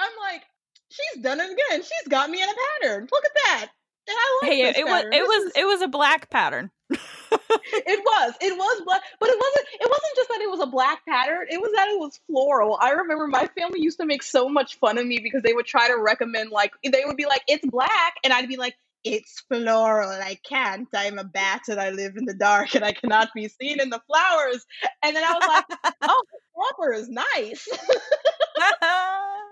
[0.00, 0.42] I'm like,
[0.88, 1.82] she's done it again.
[1.82, 3.08] She's got me in a pattern.
[3.10, 3.68] Look at that.
[4.08, 6.70] And I like hey, it was it was it was a black pattern.
[6.90, 6.98] it
[8.04, 11.04] was it was black, but it wasn't it wasn't just that it was a black
[11.06, 11.46] pattern.
[11.48, 12.78] It was that it was floral.
[12.80, 15.66] I remember my family used to make so much fun of me because they would
[15.66, 19.44] try to recommend like they would be like it's black, and I'd be like it's
[19.48, 20.10] floral.
[20.10, 20.88] I can't.
[20.94, 23.90] I'm a bat and I live in the dark and I cannot be seen in
[23.90, 24.66] the flowers.
[25.02, 26.22] And then I was like, oh,
[26.80, 27.68] the is nice.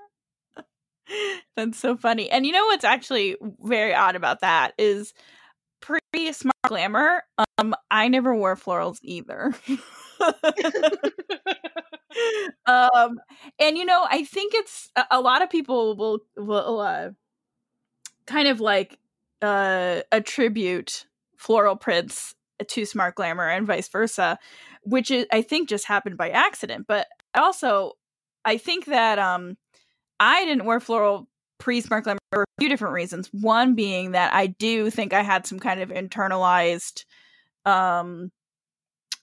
[1.56, 2.30] That's so funny.
[2.30, 5.12] And you know what's actually very odd about that is
[5.80, 6.00] pre
[6.32, 7.22] smart glamour,
[7.58, 9.54] um, I never wore florals either.
[12.66, 13.20] um
[13.58, 17.10] and you know, I think it's a, a lot of people will will uh,
[18.26, 18.98] kind of like
[19.42, 22.34] uh attribute floral prints
[22.66, 24.38] to smart glamour and vice versa,
[24.82, 27.92] which is I think just happened by accident, but also
[28.44, 29.56] I think that um
[30.20, 31.28] I didn't wear floral
[31.58, 33.28] pre Glamour for a few different reasons.
[33.32, 37.04] One being that I do think I had some kind of internalized
[37.64, 38.30] um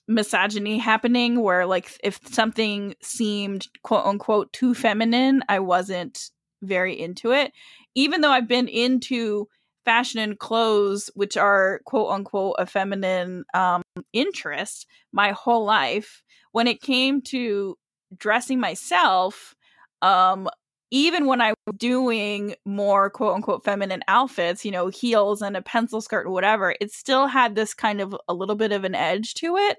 [0.08, 6.30] misogyny happening where like if something seemed quote unquote too feminine, I wasn't
[6.62, 7.52] very into it.
[7.94, 9.48] Even though I've been into
[9.84, 13.82] fashion and clothes, which are quote unquote a feminine um,
[14.12, 17.76] interest my whole life, when it came to
[18.16, 19.54] dressing myself,
[20.02, 20.48] um,
[20.90, 25.62] even when I was doing more quote unquote feminine outfits, you know, heels and a
[25.62, 28.94] pencil skirt or whatever, it still had this kind of a little bit of an
[28.94, 29.78] edge to it.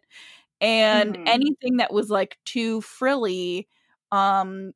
[0.59, 1.27] And mm-hmm.
[1.27, 3.67] anything that was like too frilly,
[4.11, 4.73] um,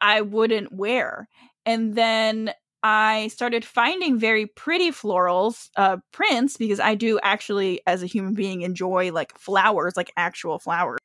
[0.00, 1.28] I wouldn't wear.
[1.64, 8.02] And then I started finding very pretty florals, uh, prints, because I do actually, as
[8.02, 10.98] a human being, enjoy like flowers, like actual flowers.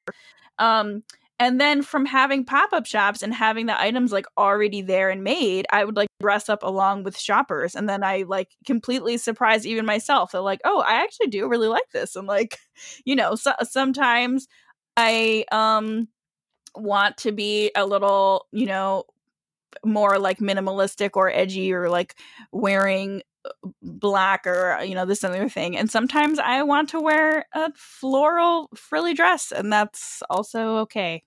[0.57, 1.03] Um,
[1.39, 5.65] and then from having pop-up shops and having the items like already there and made,
[5.69, 7.75] I would like dress up along with shoppers.
[7.75, 10.31] And then I like completely surprised even myself.
[10.31, 12.15] They're like, oh, I actually do really like this.
[12.15, 12.57] And like,
[13.05, 14.47] you know, so- sometimes
[14.95, 16.07] I um
[16.75, 19.03] want to be a little, you know,
[19.85, 22.15] more like minimalistic or edgy or like
[22.51, 23.21] wearing
[23.81, 28.69] black or you know this other thing and sometimes i want to wear a floral
[28.75, 31.23] frilly dress and that's also okay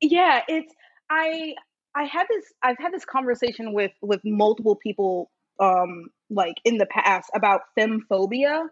[0.00, 0.72] yeah it's
[1.10, 1.52] i
[1.94, 6.86] i had this i've had this conversation with with multiple people um like in the
[6.86, 8.64] past about femmephobia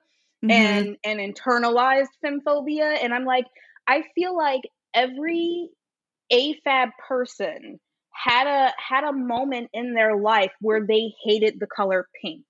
[0.45, 0.51] mm-hmm.
[0.51, 3.47] and and internalized femmephobia and i'm like
[3.87, 4.63] i feel like
[4.95, 5.69] every
[6.33, 7.79] afab person
[8.15, 12.45] had a had a moment in their life where they hated the color pink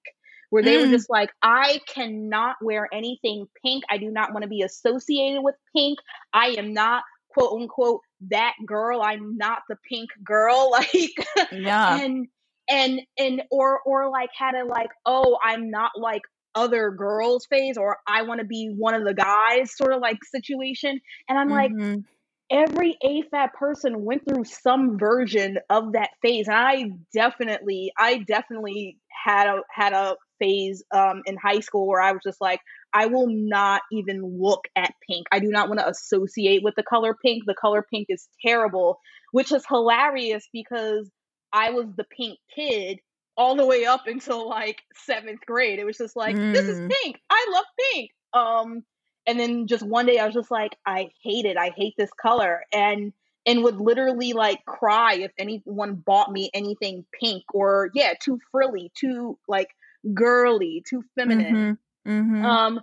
[0.50, 0.82] where they mm.
[0.82, 3.82] were just like i cannot wear anything pink.
[3.90, 5.98] I do not want to be associated with pink.
[6.32, 9.02] I am not quote unquote that girl.
[9.02, 10.70] I'm not the pink girl.
[10.70, 12.00] Like yeah.
[12.00, 12.28] and
[12.68, 16.22] and and or or like had a like oh i'm not like
[16.54, 20.24] other girls phase or i want to be one of the guys sort of like
[20.24, 21.00] situation.
[21.28, 21.94] And i'm mm-hmm.
[21.94, 22.04] like
[22.54, 26.46] every AFAB person went through some version of that phase.
[26.46, 32.00] And I definitely, I definitely had a had a phase um, in high school where
[32.00, 32.60] I was just like,
[32.92, 35.26] I will not even look at pink.
[35.32, 37.42] I do not want to associate with the color pink.
[37.44, 38.98] The color pink is terrible,
[39.32, 41.10] which is hilarious because
[41.52, 43.00] I was the pink kid
[43.36, 45.80] all the way up until like seventh grade.
[45.80, 46.52] It was just like, mm.
[46.52, 46.90] this is mm.
[47.02, 47.18] pink.
[47.28, 48.10] I love pink.
[48.32, 48.84] Um,
[49.26, 51.56] and then just one day I was just like, I hate it.
[51.56, 52.64] I hate this color.
[52.72, 53.12] And
[53.46, 58.90] and would literally like cry if anyone bought me anything pink or yeah, too frilly,
[58.94, 59.68] too like
[60.14, 61.78] girly, too feminine.
[62.06, 62.10] Mm-hmm.
[62.10, 62.44] Mm-hmm.
[62.44, 62.80] Um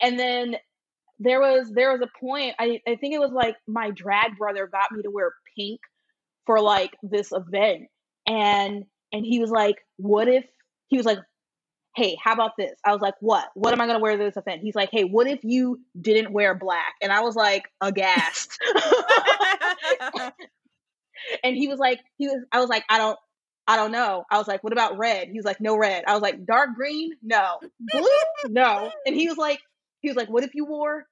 [0.00, 0.56] and then
[1.18, 4.66] there was there was a point I, I think it was like my drag brother
[4.66, 5.80] got me to wear pink
[6.46, 7.88] for like this event
[8.26, 10.44] and and he was like what if
[10.88, 11.18] he was like
[11.94, 12.72] hey, how about this?
[12.84, 13.48] I was like, what?
[13.54, 14.62] What am I going to wear to this event?
[14.62, 16.94] He's like, hey, what if you didn't wear black?
[17.02, 18.58] And I was like, aghast.
[21.44, 23.18] and he was like, he was, I was like, I don't,
[23.66, 24.24] I don't know.
[24.30, 25.28] I was like, what about red?
[25.28, 26.04] He was like, no red.
[26.06, 27.12] I was like, dark green?
[27.22, 27.58] No.
[27.78, 28.08] Blue?
[28.48, 28.90] No.
[29.06, 29.60] And he was like,
[30.00, 31.06] he was like, what if you wore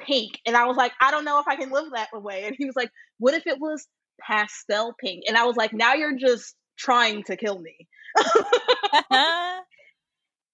[0.00, 0.40] pink?
[0.46, 2.44] And I was like, I don't know if I can live that way.
[2.44, 3.86] And he was like, what if it was
[4.20, 5.24] pastel pink?
[5.28, 7.86] And I was like, now you're just trying to kill me.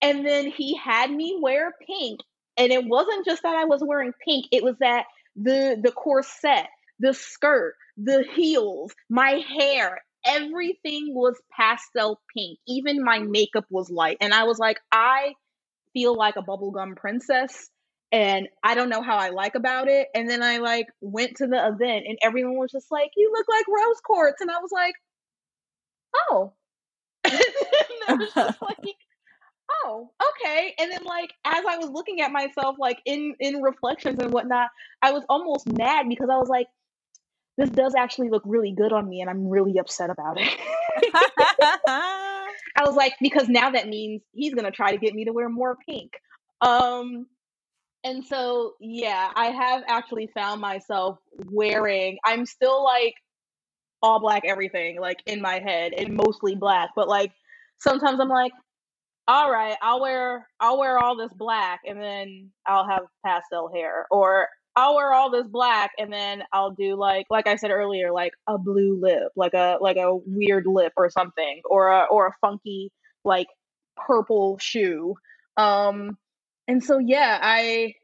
[0.03, 2.21] And then he had me wear pink.
[2.57, 5.05] And it wasn't just that I was wearing pink, it was that
[5.37, 6.67] the the corset,
[6.99, 12.59] the skirt, the heels, my hair, everything was pastel pink.
[12.67, 14.17] Even my makeup was light.
[14.21, 15.35] And I was like, I
[15.93, 17.71] feel like a bubblegum princess
[18.13, 20.09] and I don't know how I like about it.
[20.15, 23.47] And then I like went to the event and everyone was just like, You look
[23.49, 24.41] like rose quartz.
[24.41, 24.95] And I was like,
[26.31, 26.53] Oh.
[27.25, 28.97] I was just like,
[29.71, 30.75] oh okay.
[30.79, 34.69] And then like as i was looking at myself like in in reflections and whatnot
[35.03, 36.67] i was almost mad because i was like
[37.57, 40.49] this does actually look really good on me and i'm really upset about it.
[42.77, 45.49] I was like because now that means he's gonna try to get me to wear
[45.49, 46.13] more pink.
[46.61, 47.27] Um
[48.05, 51.19] and so yeah i have actually found myself
[51.51, 53.15] wearing i'm still like
[54.03, 57.33] all black everything like in my head and mostly black but like
[57.79, 58.53] sometimes i'm like
[59.29, 64.07] all right, I'll wear I'll wear all this black and then I'll have pastel hair
[64.11, 68.11] or I'll wear all this black and then I'll do like like I said earlier
[68.11, 72.29] like a blue lip, like a like a weird lip or something or a or
[72.29, 72.91] a funky
[73.23, 73.49] like
[73.97, 75.15] purple shoe.
[75.59, 76.17] Um
[76.67, 77.95] and so yeah, I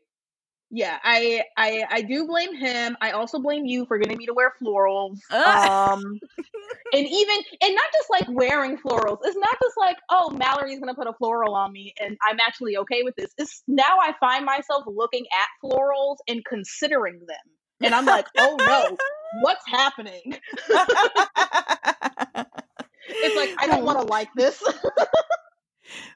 [0.70, 2.96] yeah, I I I do blame him.
[3.00, 5.18] I also blame you for getting me to wear florals.
[5.32, 6.02] Um
[6.92, 9.18] and even and not just like wearing florals.
[9.24, 12.76] It's not just like, oh, Mallorie's gonna put a floral on me and I'm actually
[12.78, 13.30] okay with this.
[13.38, 17.36] It's now I find myself looking at florals and considering them.
[17.80, 18.96] And I'm like, oh no,
[19.42, 20.22] what's happening?
[23.08, 24.62] it's like I don't want to like this.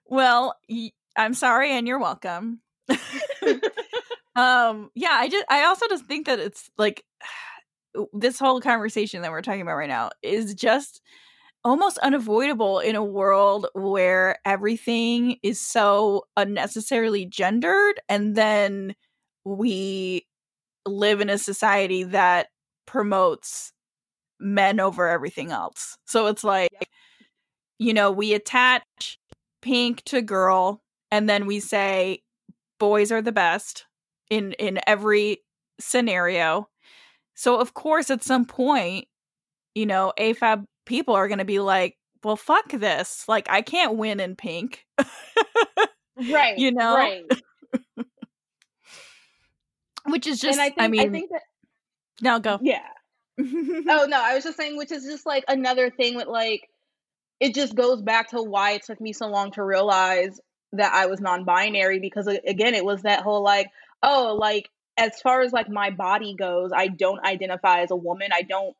[0.06, 0.56] well,
[1.16, 2.60] I'm sorry and you're welcome.
[4.38, 7.04] Um, yeah, I just I also just think that it's like
[8.12, 11.00] this whole conversation that we're talking about right now is just
[11.64, 18.94] almost unavoidable in a world where everything is so unnecessarily gendered and then
[19.44, 20.24] we
[20.86, 22.46] live in a society that
[22.86, 23.72] promotes
[24.38, 25.98] men over everything else.
[26.06, 26.88] So it's like
[27.80, 29.18] you know, we attach
[29.62, 30.80] pink to girl
[31.10, 32.22] and then we say
[32.78, 33.87] boys are the best
[34.30, 35.38] in in every
[35.80, 36.68] scenario.
[37.34, 39.06] So of course at some point,
[39.74, 43.28] you know, AFAB people are going to be like, "Well, fuck this.
[43.28, 44.84] Like I can't win in pink."
[46.30, 46.58] right.
[46.58, 46.94] You know.
[46.94, 47.24] Right.
[50.06, 51.42] Which is just I, think, I mean I think that
[52.22, 52.58] Now go.
[52.62, 52.86] Yeah.
[53.38, 56.68] oh no, I was just saying, which is just like another thing with like,
[57.40, 60.40] it just goes back to why it took me so long to realize
[60.72, 63.68] that I was non-binary because again, it was that whole like,
[64.02, 68.30] oh, like as far as like my body goes, I don't identify as a woman.
[68.32, 68.74] I don't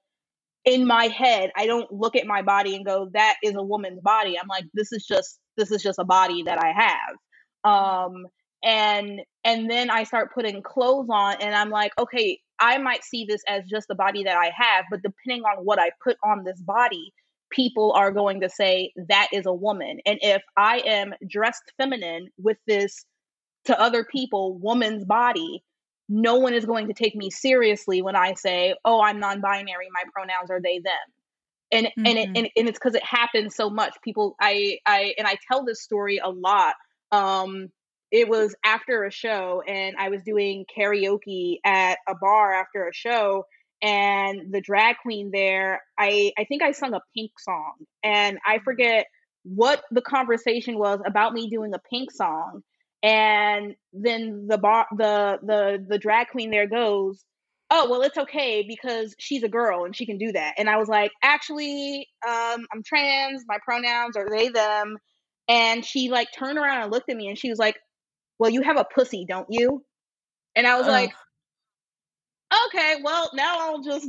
[0.64, 4.00] in my head, I don't look at my body and go, that is a woman's
[4.02, 4.38] body.
[4.40, 7.16] I'm like, this is just this is just a body that I have.
[7.64, 8.26] Um
[8.62, 13.26] and and then I start putting clothes on and I'm like, okay, I might see
[13.28, 16.44] this as just the body that I have, but depending on what I put on
[16.44, 17.12] this body,
[17.50, 20.00] people are going to say that is a woman.
[20.06, 23.04] And if I am dressed feminine with this
[23.68, 25.62] to other people woman's body,
[26.08, 29.88] no one is going to take me seriously when I say, "Oh, I'm non-binary.
[29.92, 30.92] My pronouns are they them."
[31.70, 32.06] And mm-hmm.
[32.06, 32.36] and it, mm-hmm.
[32.36, 33.94] and, and it's because it happens so much.
[34.02, 36.74] People, I I and I tell this story a lot.
[37.12, 37.68] Um,
[38.10, 42.94] it was after a show, and I was doing karaoke at a bar after a
[42.94, 43.44] show,
[43.82, 48.60] and the drag queen there, I I think I sung a Pink song, and I
[48.60, 49.06] forget
[49.44, 52.62] what the conversation was about me doing a Pink song
[53.02, 57.24] and then the bar the the the drag queen there goes
[57.70, 60.54] oh well it's okay because she's a girl and she can do that.
[60.58, 63.44] And i was like actually um i'm trans.
[63.48, 64.96] My pronouns are they them.
[65.50, 67.76] And she like turned around and looked at me and she was like
[68.38, 69.84] well you have a pussy don't you?
[70.56, 70.90] And i was oh.
[70.90, 71.12] like
[72.66, 74.08] okay well now i'll just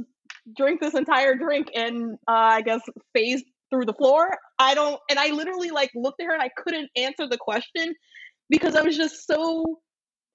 [0.56, 2.82] drink this entire drink and uh, i guess
[3.14, 4.36] phase through the floor.
[4.58, 7.94] I don't and i literally like looked at her and i couldn't answer the question
[8.50, 9.80] because I was just so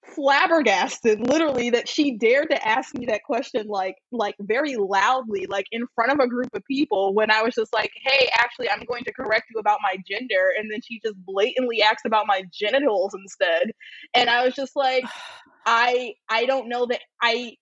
[0.07, 5.67] flabbergasted literally that she dared to ask me that question like like very loudly like
[5.73, 8.85] in front of a group of people when I was just like hey actually I'm
[8.85, 12.43] going to correct you about my gender and then she just blatantly asked about my
[12.53, 13.73] genitals instead
[14.13, 15.05] and I was just like
[15.67, 17.57] I I don't know that I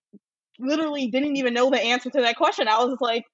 [0.59, 2.67] literally didn't even know the answer to that question.
[2.67, 3.25] I was just like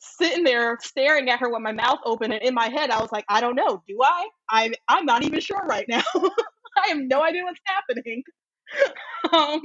[0.00, 3.10] sitting there staring at her with my mouth open and in my head I was
[3.10, 4.28] like I don't know do I?
[4.50, 6.04] I I'm not even sure right now
[6.84, 8.22] I have no idea what's happening.
[9.32, 9.62] um,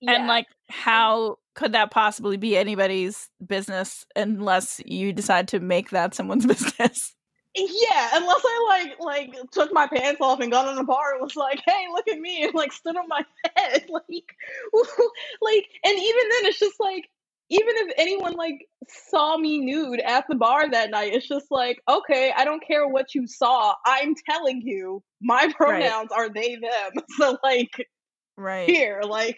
[0.00, 0.12] yeah.
[0.12, 6.14] And like, how could that possibly be anybody's business unless you decide to make that
[6.14, 7.14] someone's business?
[7.58, 11.22] Yeah, unless I like like took my pants off and got on a bar and
[11.22, 13.24] was like, "Hey, look at me!" and like stood on my
[13.56, 14.04] head, like,
[15.40, 17.08] like, and even then, it's just like
[17.48, 18.66] even if anyone like
[19.08, 22.88] saw me nude at the bar that night, it's just like, okay, I don't care
[22.88, 23.74] what you saw.
[23.84, 26.20] I'm telling you, my pronouns right.
[26.20, 27.04] are they them.
[27.18, 27.70] So like
[28.36, 29.36] right here, like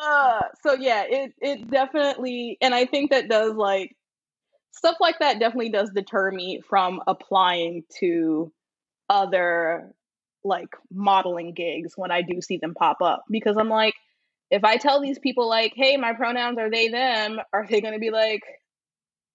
[0.00, 3.96] uh so yeah, it it definitely and I think that does like
[4.72, 8.52] stuff like that definitely does deter me from applying to
[9.08, 9.92] other
[10.44, 13.94] like modeling gigs when I do see them pop up because I'm like
[14.52, 17.94] if I tell these people like, "Hey, my pronouns are they them," are they going
[17.94, 18.42] to be like,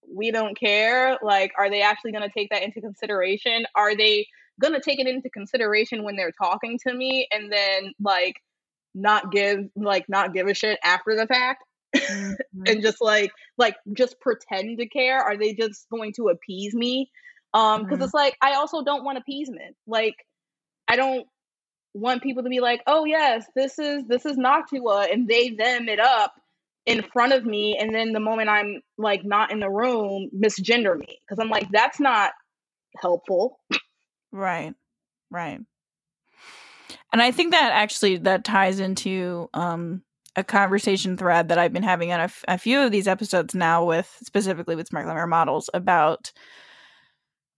[0.08, 1.18] "We don't care"?
[1.20, 3.66] Like, are they actually going to take that into consideration?
[3.74, 4.26] Are they
[4.60, 8.36] going to take it into consideration when they're talking to me and then like
[8.94, 11.64] not give like not give a shit after the fact?
[11.94, 12.62] Mm-hmm.
[12.66, 17.10] and just like like just pretend to care are they just going to appease me
[17.54, 18.04] um because mm-hmm.
[18.04, 20.14] it's like i also don't want appeasement like
[20.86, 21.26] i don't
[21.98, 25.88] want people to be like, "Oh yes, this is this is Noctua," and they them
[25.88, 26.34] it up
[26.86, 30.96] in front of me, and then the moment I'm like not in the room, misgender
[30.96, 32.32] me because I'm like, that's not
[33.00, 33.60] helpful.
[34.32, 34.74] Right,
[35.30, 35.60] right.
[37.12, 40.02] And I think that actually that ties into um,
[40.36, 43.54] a conversation thread that I've been having on a, f- a few of these episodes
[43.54, 46.32] now with specifically with Smart Glamour models about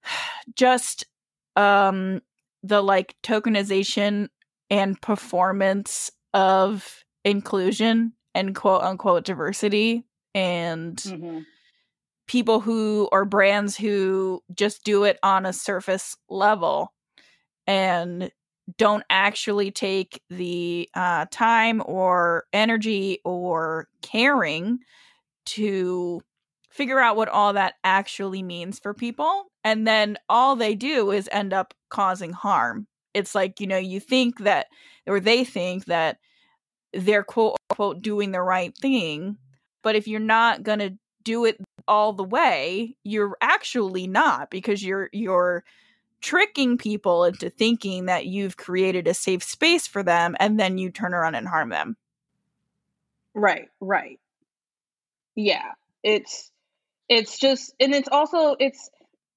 [0.55, 1.05] just
[1.57, 2.21] um
[2.63, 4.29] the like tokenization
[4.71, 10.05] and performance of inclusion and quote unquote diversity
[10.35, 11.41] and mm-hmm.
[12.27, 16.93] people who or brands who just do it on a surface level
[17.67, 18.31] and
[18.79, 24.79] don't actually take the uh, time or energy or caring
[25.47, 26.21] to
[26.71, 31.29] figure out what all that actually means for people and then all they do is
[31.33, 32.87] end up causing harm.
[33.13, 34.69] It's like you know you think that
[35.07, 36.19] or they think that
[36.93, 39.37] they're quote unquote doing the right thing
[39.83, 44.83] but if you're not going to do it all the way you're actually not because
[44.83, 45.65] you're you're
[46.21, 50.91] tricking people into thinking that you've created a safe space for them and then you
[50.91, 51.97] turn around and harm them.
[53.35, 54.21] Right right.
[55.35, 56.51] Yeah it's
[57.11, 58.89] it's just and it's also it's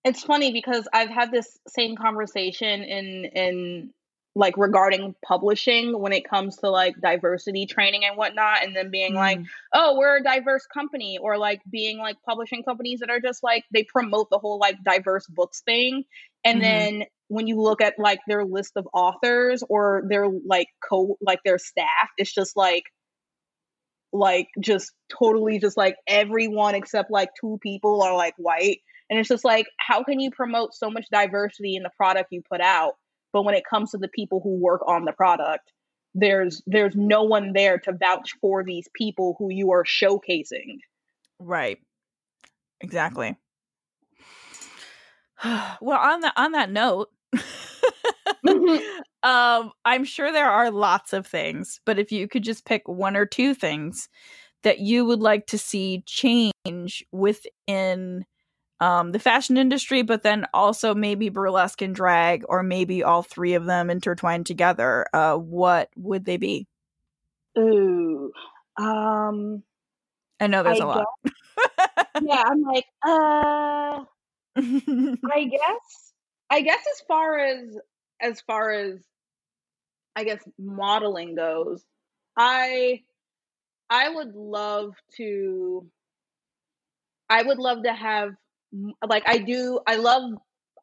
[0.05, 3.93] it's funny because I've had this same conversation in in
[4.35, 9.13] like regarding publishing when it comes to like diversity training and whatnot and then being
[9.13, 9.17] mm.
[9.17, 9.39] like
[9.73, 13.63] oh we're a diverse company or like being like publishing companies that are just like
[13.71, 16.03] they promote the whole like diverse books thing
[16.43, 16.99] and mm-hmm.
[16.99, 21.39] then when you look at like their list of authors or their like co like
[21.45, 22.83] their staff it's just like
[24.13, 28.79] like just totally just like everyone except like two people are like white.
[29.09, 32.41] And it's just like how can you promote so much diversity in the product you
[32.49, 32.93] put out
[33.33, 35.71] but when it comes to the people who work on the product
[36.15, 40.77] there's there's no one there to vouch for these people who you are showcasing.
[41.39, 41.79] Right.
[42.81, 43.35] Exactly.
[45.81, 49.01] Well on that on that note mm-hmm.
[49.23, 53.15] um i'm sure there are lots of things but if you could just pick one
[53.15, 54.09] or two things
[54.63, 58.25] that you would like to see change within
[58.79, 63.53] um, the fashion industry, but then also maybe burlesque and drag, or maybe all three
[63.53, 66.67] of them intertwined together, uh, what would they be?
[67.57, 68.31] Ooh,
[68.77, 69.63] um,
[70.39, 71.05] I know there's I a lot.
[72.21, 74.03] yeah, I'm like, uh,
[74.57, 76.13] I guess,
[76.49, 77.77] I guess as far as
[78.19, 78.99] as far as
[80.15, 81.83] I guess modeling goes,
[82.37, 83.01] I
[83.89, 85.87] I would love to
[87.29, 88.31] I would love to have
[89.07, 90.31] like I do I love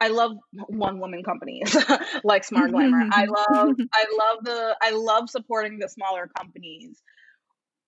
[0.00, 0.32] I love
[0.68, 1.76] one woman companies
[2.24, 3.08] like Smart Glamour.
[3.12, 7.00] I love I love the I love supporting the smaller companies.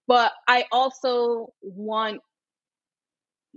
[0.07, 2.21] But I also want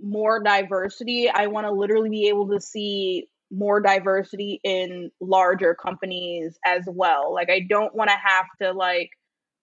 [0.02, 1.30] more diversity.
[1.30, 7.34] I want to literally be able to see more diversity in larger companies as well.
[7.34, 9.10] Like I don't want to have to like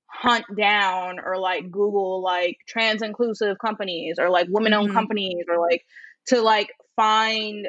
[0.07, 4.97] hunt down or like Google like trans inclusive companies or like women owned mm-hmm.
[4.97, 5.83] companies or like
[6.27, 7.67] to like find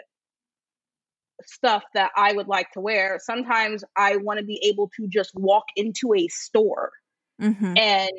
[1.46, 3.20] stuff that I would like to wear.
[3.22, 6.92] Sometimes I want to be able to just walk into a store
[7.42, 7.78] mm-hmm.
[7.78, 8.12] and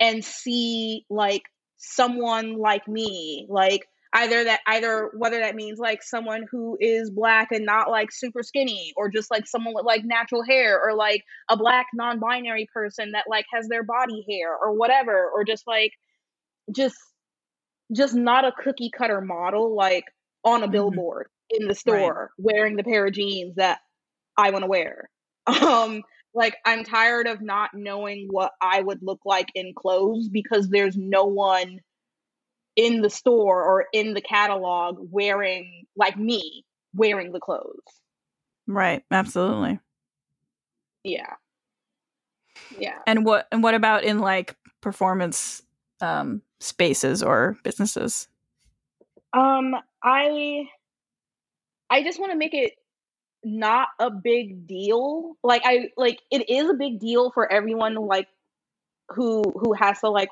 [0.00, 1.42] and see like
[1.76, 3.86] someone like me, like
[4.16, 8.42] either that either whether that means like someone who is black and not like super
[8.42, 13.12] skinny or just like someone with like natural hair or like a black non-binary person
[13.12, 15.92] that like has their body hair or whatever or just like
[16.74, 16.96] just
[17.94, 20.04] just not a cookie cutter model like
[20.44, 20.72] on a mm-hmm.
[20.72, 22.44] billboard in the store right.
[22.54, 23.80] wearing the pair of jeans that
[24.36, 25.10] I want to wear.
[25.46, 26.02] Um
[26.34, 30.96] like I'm tired of not knowing what I would look like in clothes because there's
[30.96, 31.80] no one
[32.76, 36.64] in the store or in the catalog wearing like me
[36.94, 37.82] wearing the clothes.
[38.66, 39.80] Right, absolutely.
[41.04, 41.34] Yeah.
[42.78, 42.98] Yeah.
[43.06, 45.62] And what and what about in like performance
[46.00, 48.28] um spaces or businesses?
[49.32, 50.68] Um, I
[51.90, 52.72] I just want to make it
[53.44, 55.36] not a big deal.
[55.42, 58.28] Like I like it is a big deal for everyone like
[59.10, 60.30] who who has to like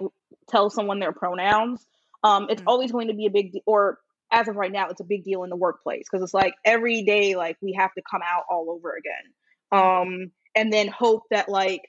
[0.48, 1.86] tell someone their pronouns.
[2.24, 2.68] Um, it's mm-hmm.
[2.68, 3.98] always going to be a big de- or
[4.32, 7.04] as of right now, it's a big deal in the workplace because it's like every
[7.04, 9.32] day like we have to come out all over again.
[9.70, 11.82] Um, and then hope that like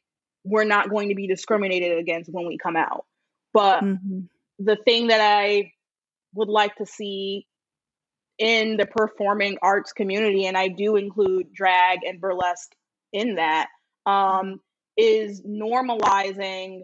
[0.44, 3.06] we're not going to be discriminated against when we come out.
[3.54, 4.22] But mm-hmm
[4.60, 5.72] the thing that I
[6.34, 7.48] would like to see
[8.38, 12.72] in the performing arts community, and I do include drag and burlesque
[13.14, 13.68] in that,
[14.06, 14.60] um,
[14.98, 16.82] is normalizing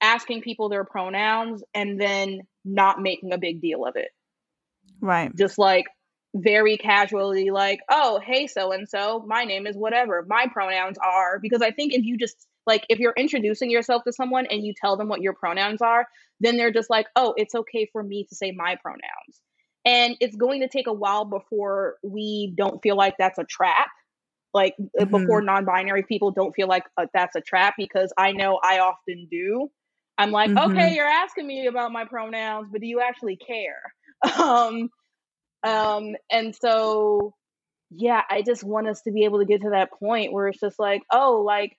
[0.00, 4.10] asking people their pronouns and then not making a big deal of it.
[5.00, 5.34] Right.
[5.36, 5.86] Just like
[6.34, 10.24] very casually, like, oh, hey, so and so, my name is whatever.
[10.28, 12.36] My pronouns are, because I think if you just
[12.66, 16.06] like if you're introducing yourself to someone and you tell them what your pronouns are,
[16.40, 19.40] then they're just like, oh, it's okay for me to say my pronouns.
[19.84, 23.88] And it's going to take a while before we don't feel like that's a trap.
[24.52, 25.10] Like mm-hmm.
[25.10, 28.80] before non binary people don't feel like uh, that's a trap because I know I
[28.80, 29.70] often do.
[30.20, 30.72] I'm like, mm-hmm.
[30.72, 33.80] okay, you're asking me about my pronouns, but do you actually care?
[34.38, 34.90] um,
[35.62, 37.34] um, and so,
[37.90, 40.60] yeah, I just want us to be able to get to that point where it's
[40.60, 41.74] just like, oh, like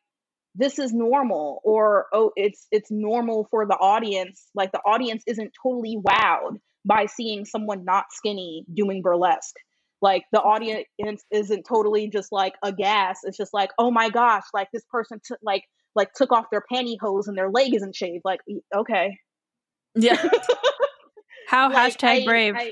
[0.55, 5.51] this is normal or oh it's it's normal for the audience like the audience isn't
[5.63, 9.55] totally wowed by seeing someone not skinny doing burlesque
[10.01, 14.67] like the audience isn't totally just like aghast it's just like oh my gosh like
[14.73, 15.63] this person took like
[15.95, 18.39] like took off their pantyhose and their leg isn't shaved like
[18.75, 19.17] okay
[19.95, 20.21] yeah
[21.47, 22.71] how like, hashtag I, brave I,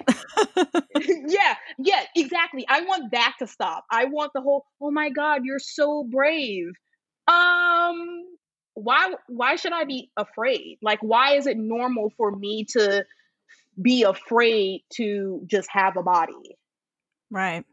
[1.27, 5.41] yeah yeah exactly i want that to stop i want the whole oh my god
[5.43, 6.71] you're so brave
[7.29, 8.25] um,
[8.73, 10.79] why why should I be afraid?
[10.81, 13.05] Like why is it normal for me to
[13.79, 16.57] be afraid to just have a body?
[17.29, 17.65] Right.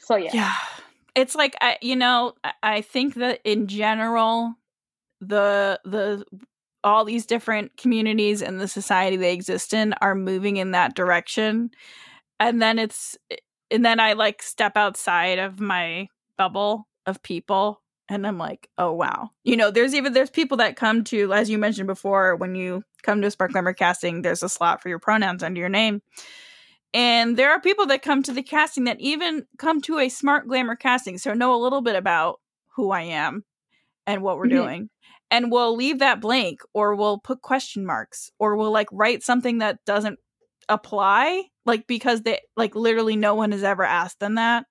[0.00, 0.30] So yeah.
[0.32, 0.52] Yeah.
[1.14, 4.54] It's like I, you know, I think that in general,
[5.20, 6.24] the the
[6.84, 11.70] all these different communities and the society they exist in are moving in that direction,
[12.40, 13.36] and then it's eh,
[13.70, 18.92] and then I like step outside of my bubble of people and I'm like, oh
[18.92, 19.30] wow.
[19.44, 22.84] You know, there's even there's people that come to, as you mentioned before, when you
[23.02, 26.02] come to a Smart Glamour casting, there's a slot for your pronouns under your name.
[26.94, 30.46] And there are people that come to the casting that even come to a Smart
[30.46, 32.40] Glamour casting, so know a little bit about
[32.76, 33.44] who I am
[34.06, 34.56] and what we're mm-hmm.
[34.56, 34.90] doing.
[35.30, 39.58] And we'll leave that blank or we'll put question marks or we'll like write something
[39.58, 40.18] that doesn't
[40.68, 44.66] apply, like because they like literally no one has ever asked them that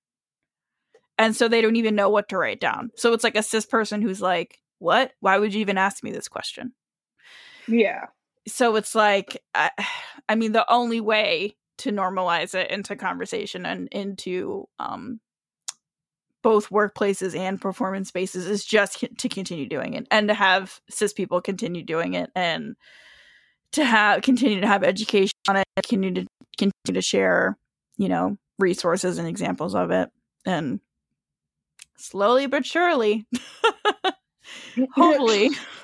[1.21, 2.89] and so they don't even know what to write down.
[2.95, 5.13] So it's like a cis person who's like, "What?
[5.19, 6.73] Why would you even ask me this question?"
[7.67, 8.07] Yeah.
[8.47, 9.69] So it's like, I,
[10.29, 15.19] I mean, the only way to normalize it into conversation and into um,
[16.41, 21.13] both workplaces and performance spaces is just to continue doing it and to have cis
[21.13, 22.75] people continue doing it and
[23.71, 27.57] to have continue to have education on it, continue to continue to share,
[27.97, 30.09] you know, resources and examples of it
[30.45, 30.79] and
[31.97, 33.25] slowly but surely.
[34.93, 35.51] Hopefully.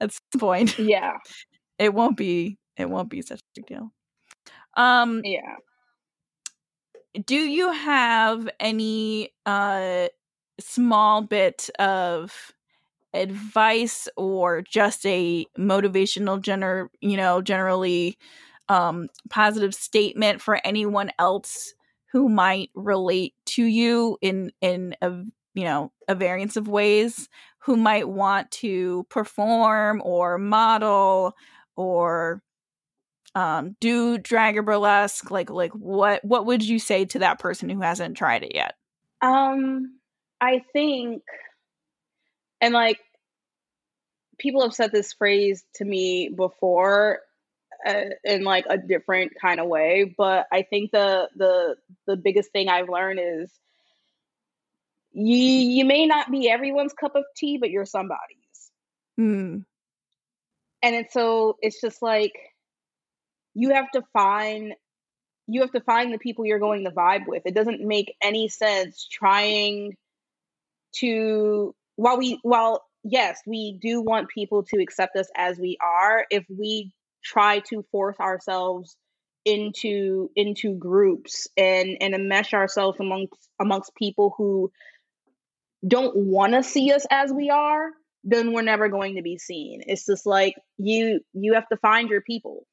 [0.00, 0.78] At some point.
[0.78, 1.16] Yeah.
[1.78, 3.92] It won't be it won't be such a big deal.
[4.76, 5.56] Um Yeah.
[7.24, 10.08] Do you have any uh
[10.60, 12.52] small bit of
[13.14, 18.18] advice or just a motivational gener you know generally
[18.68, 21.74] um positive statement for anyone else
[22.12, 25.10] who might relate to you in in a
[25.54, 27.28] you know a variance of ways
[27.60, 31.34] who might want to perform or model
[31.76, 32.42] or
[33.34, 37.68] um, do drag or burlesque like like what what would you say to that person
[37.68, 38.74] who hasn't tried it yet
[39.22, 39.98] um
[40.40, 41.22] i think
[42.60, 42.98] and like
[44.38, 47.20] people have said this phrase to me before
[47.86, 50.14] uh, in like a different kind of way.
[50.16, 51.76] But I think the the
[52.06, 53.50] the biggest thing I've learned is
[55.12, 58.72] you you may not be everyone's cup of tea, but you're somebody's.
[59.18, 59.64] Mm.
[60.82, 62.32] And it's so it's just like
[63.54, 64.74] you have to find
[65.46, 67.42] you have to find the people you're going to vibe with.
[67.44, 69.96] It doesn't make any sense trying
[70.96, 76.24] to while we while yes, we do want people to accept us as we are,
[76.30, 76.92] if we
[77.22, 78.96] try to force ourselves
[79.44, 84.70] into into groups and and mesh ourselves amongst amongst people who
[85.86, 87.88] don't want to see us as we are
[88.22, 92.10] then we're never going to be seen it's just like you you have to find
[92.10, 92.66] your people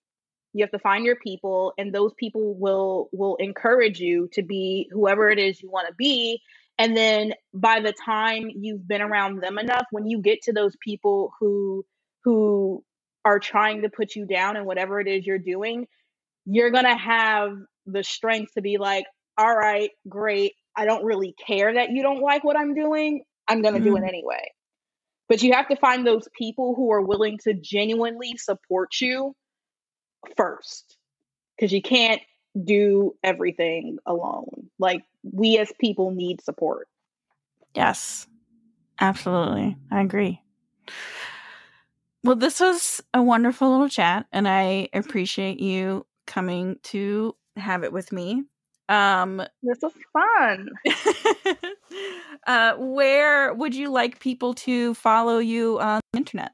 [0.57, 4.89] you have to find your people and those people will will encourage you to be
[4.91, 6.41] whoever it is you want to be
[6.79, 10.75] and then by the time you've been around them enough when you get to those
[10.83, 11.85] people who
[12.23, 12.83] who
[13.27, 15.85] are trying to put you down and whatever it is you're doing,
[16.45, 19.05] you're going to have the strength to be like,
[19.37, 20.53] all right, great.
[20.77, 23.23] I don't really care that you don't like what I'm doing.
[23.47, 23.89] I'm going to mm-hmm.
[23.89, 24.09] do it mm-hmm.
[24.09, 24.51] anyway.
[25.27, 29.35] But you have to find those people who are willing to genuinely support you
[30.35, 30.97] first
[31.55, 32.21] because you can't
[32.63, 34.69] do everything alone.
[34.79, 36.87] Like, we as people need support.
[37.75, 38.27] Yes,
[38.99, 39.77] absolutely.
[39.91, 40.41] I agree.
[42.23, 47.93] Well, this was a wonderful little chat, and I appreciate you coming to have it
[47.93, 48.43] with me.
[48.89, 50.69] Um, this was fun.
[52.47, 56.53] uh, where would you like people to follow you on the internet?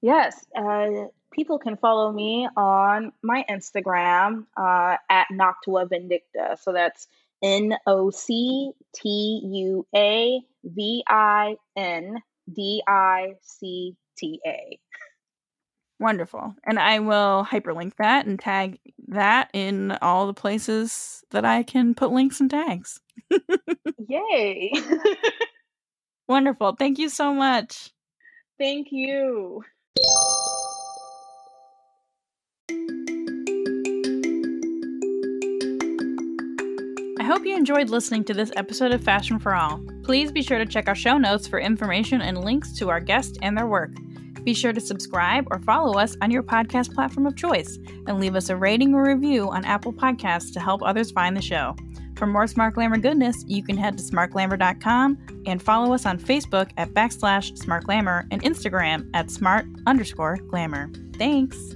[0.00, 6.58] Yes, uh, people can follow me on my Instagram uh, at Noctua Vindicta.
[6.60, 7.06] So that's
[7.42, 12.18] N O C T U A V I N
[12.52, 14.78] D I C T A.
[16.00, 16.54] Wonderful.
[16.64, 18.78] And I will hyperlink that and tag
[19.08, 23.00] that in all the places that I can put links and tags.
[24.08, 24.72] Yay.
[26.28, 26.76] Wonderful.
[26.78, 27.90] Thank you so much.
[28.58, 29.62] Thank you.
[37.24, 39.82] I hope you enjoyed listening to this episode of Fashion for All.
[40.02, 43.38] Please be sure to check our show notes for information and links to our guests
[43.40, 43.92] and their work.
[44.42, 48.36] Be sure to subscribe or follow us on your podcast platform of choice and leave
[48.36, 51.74] us a rating or review on Apple Podcasts to help others find the show.
[52.16, 56.72] For more Smart Glamour goodness, you can head to smartglamour.com and follow us on Facebook
[56.76, 60.90] at backslash smartglamour and Instagram at smart underscore glamour.
[61.14, 61.74] Thanks.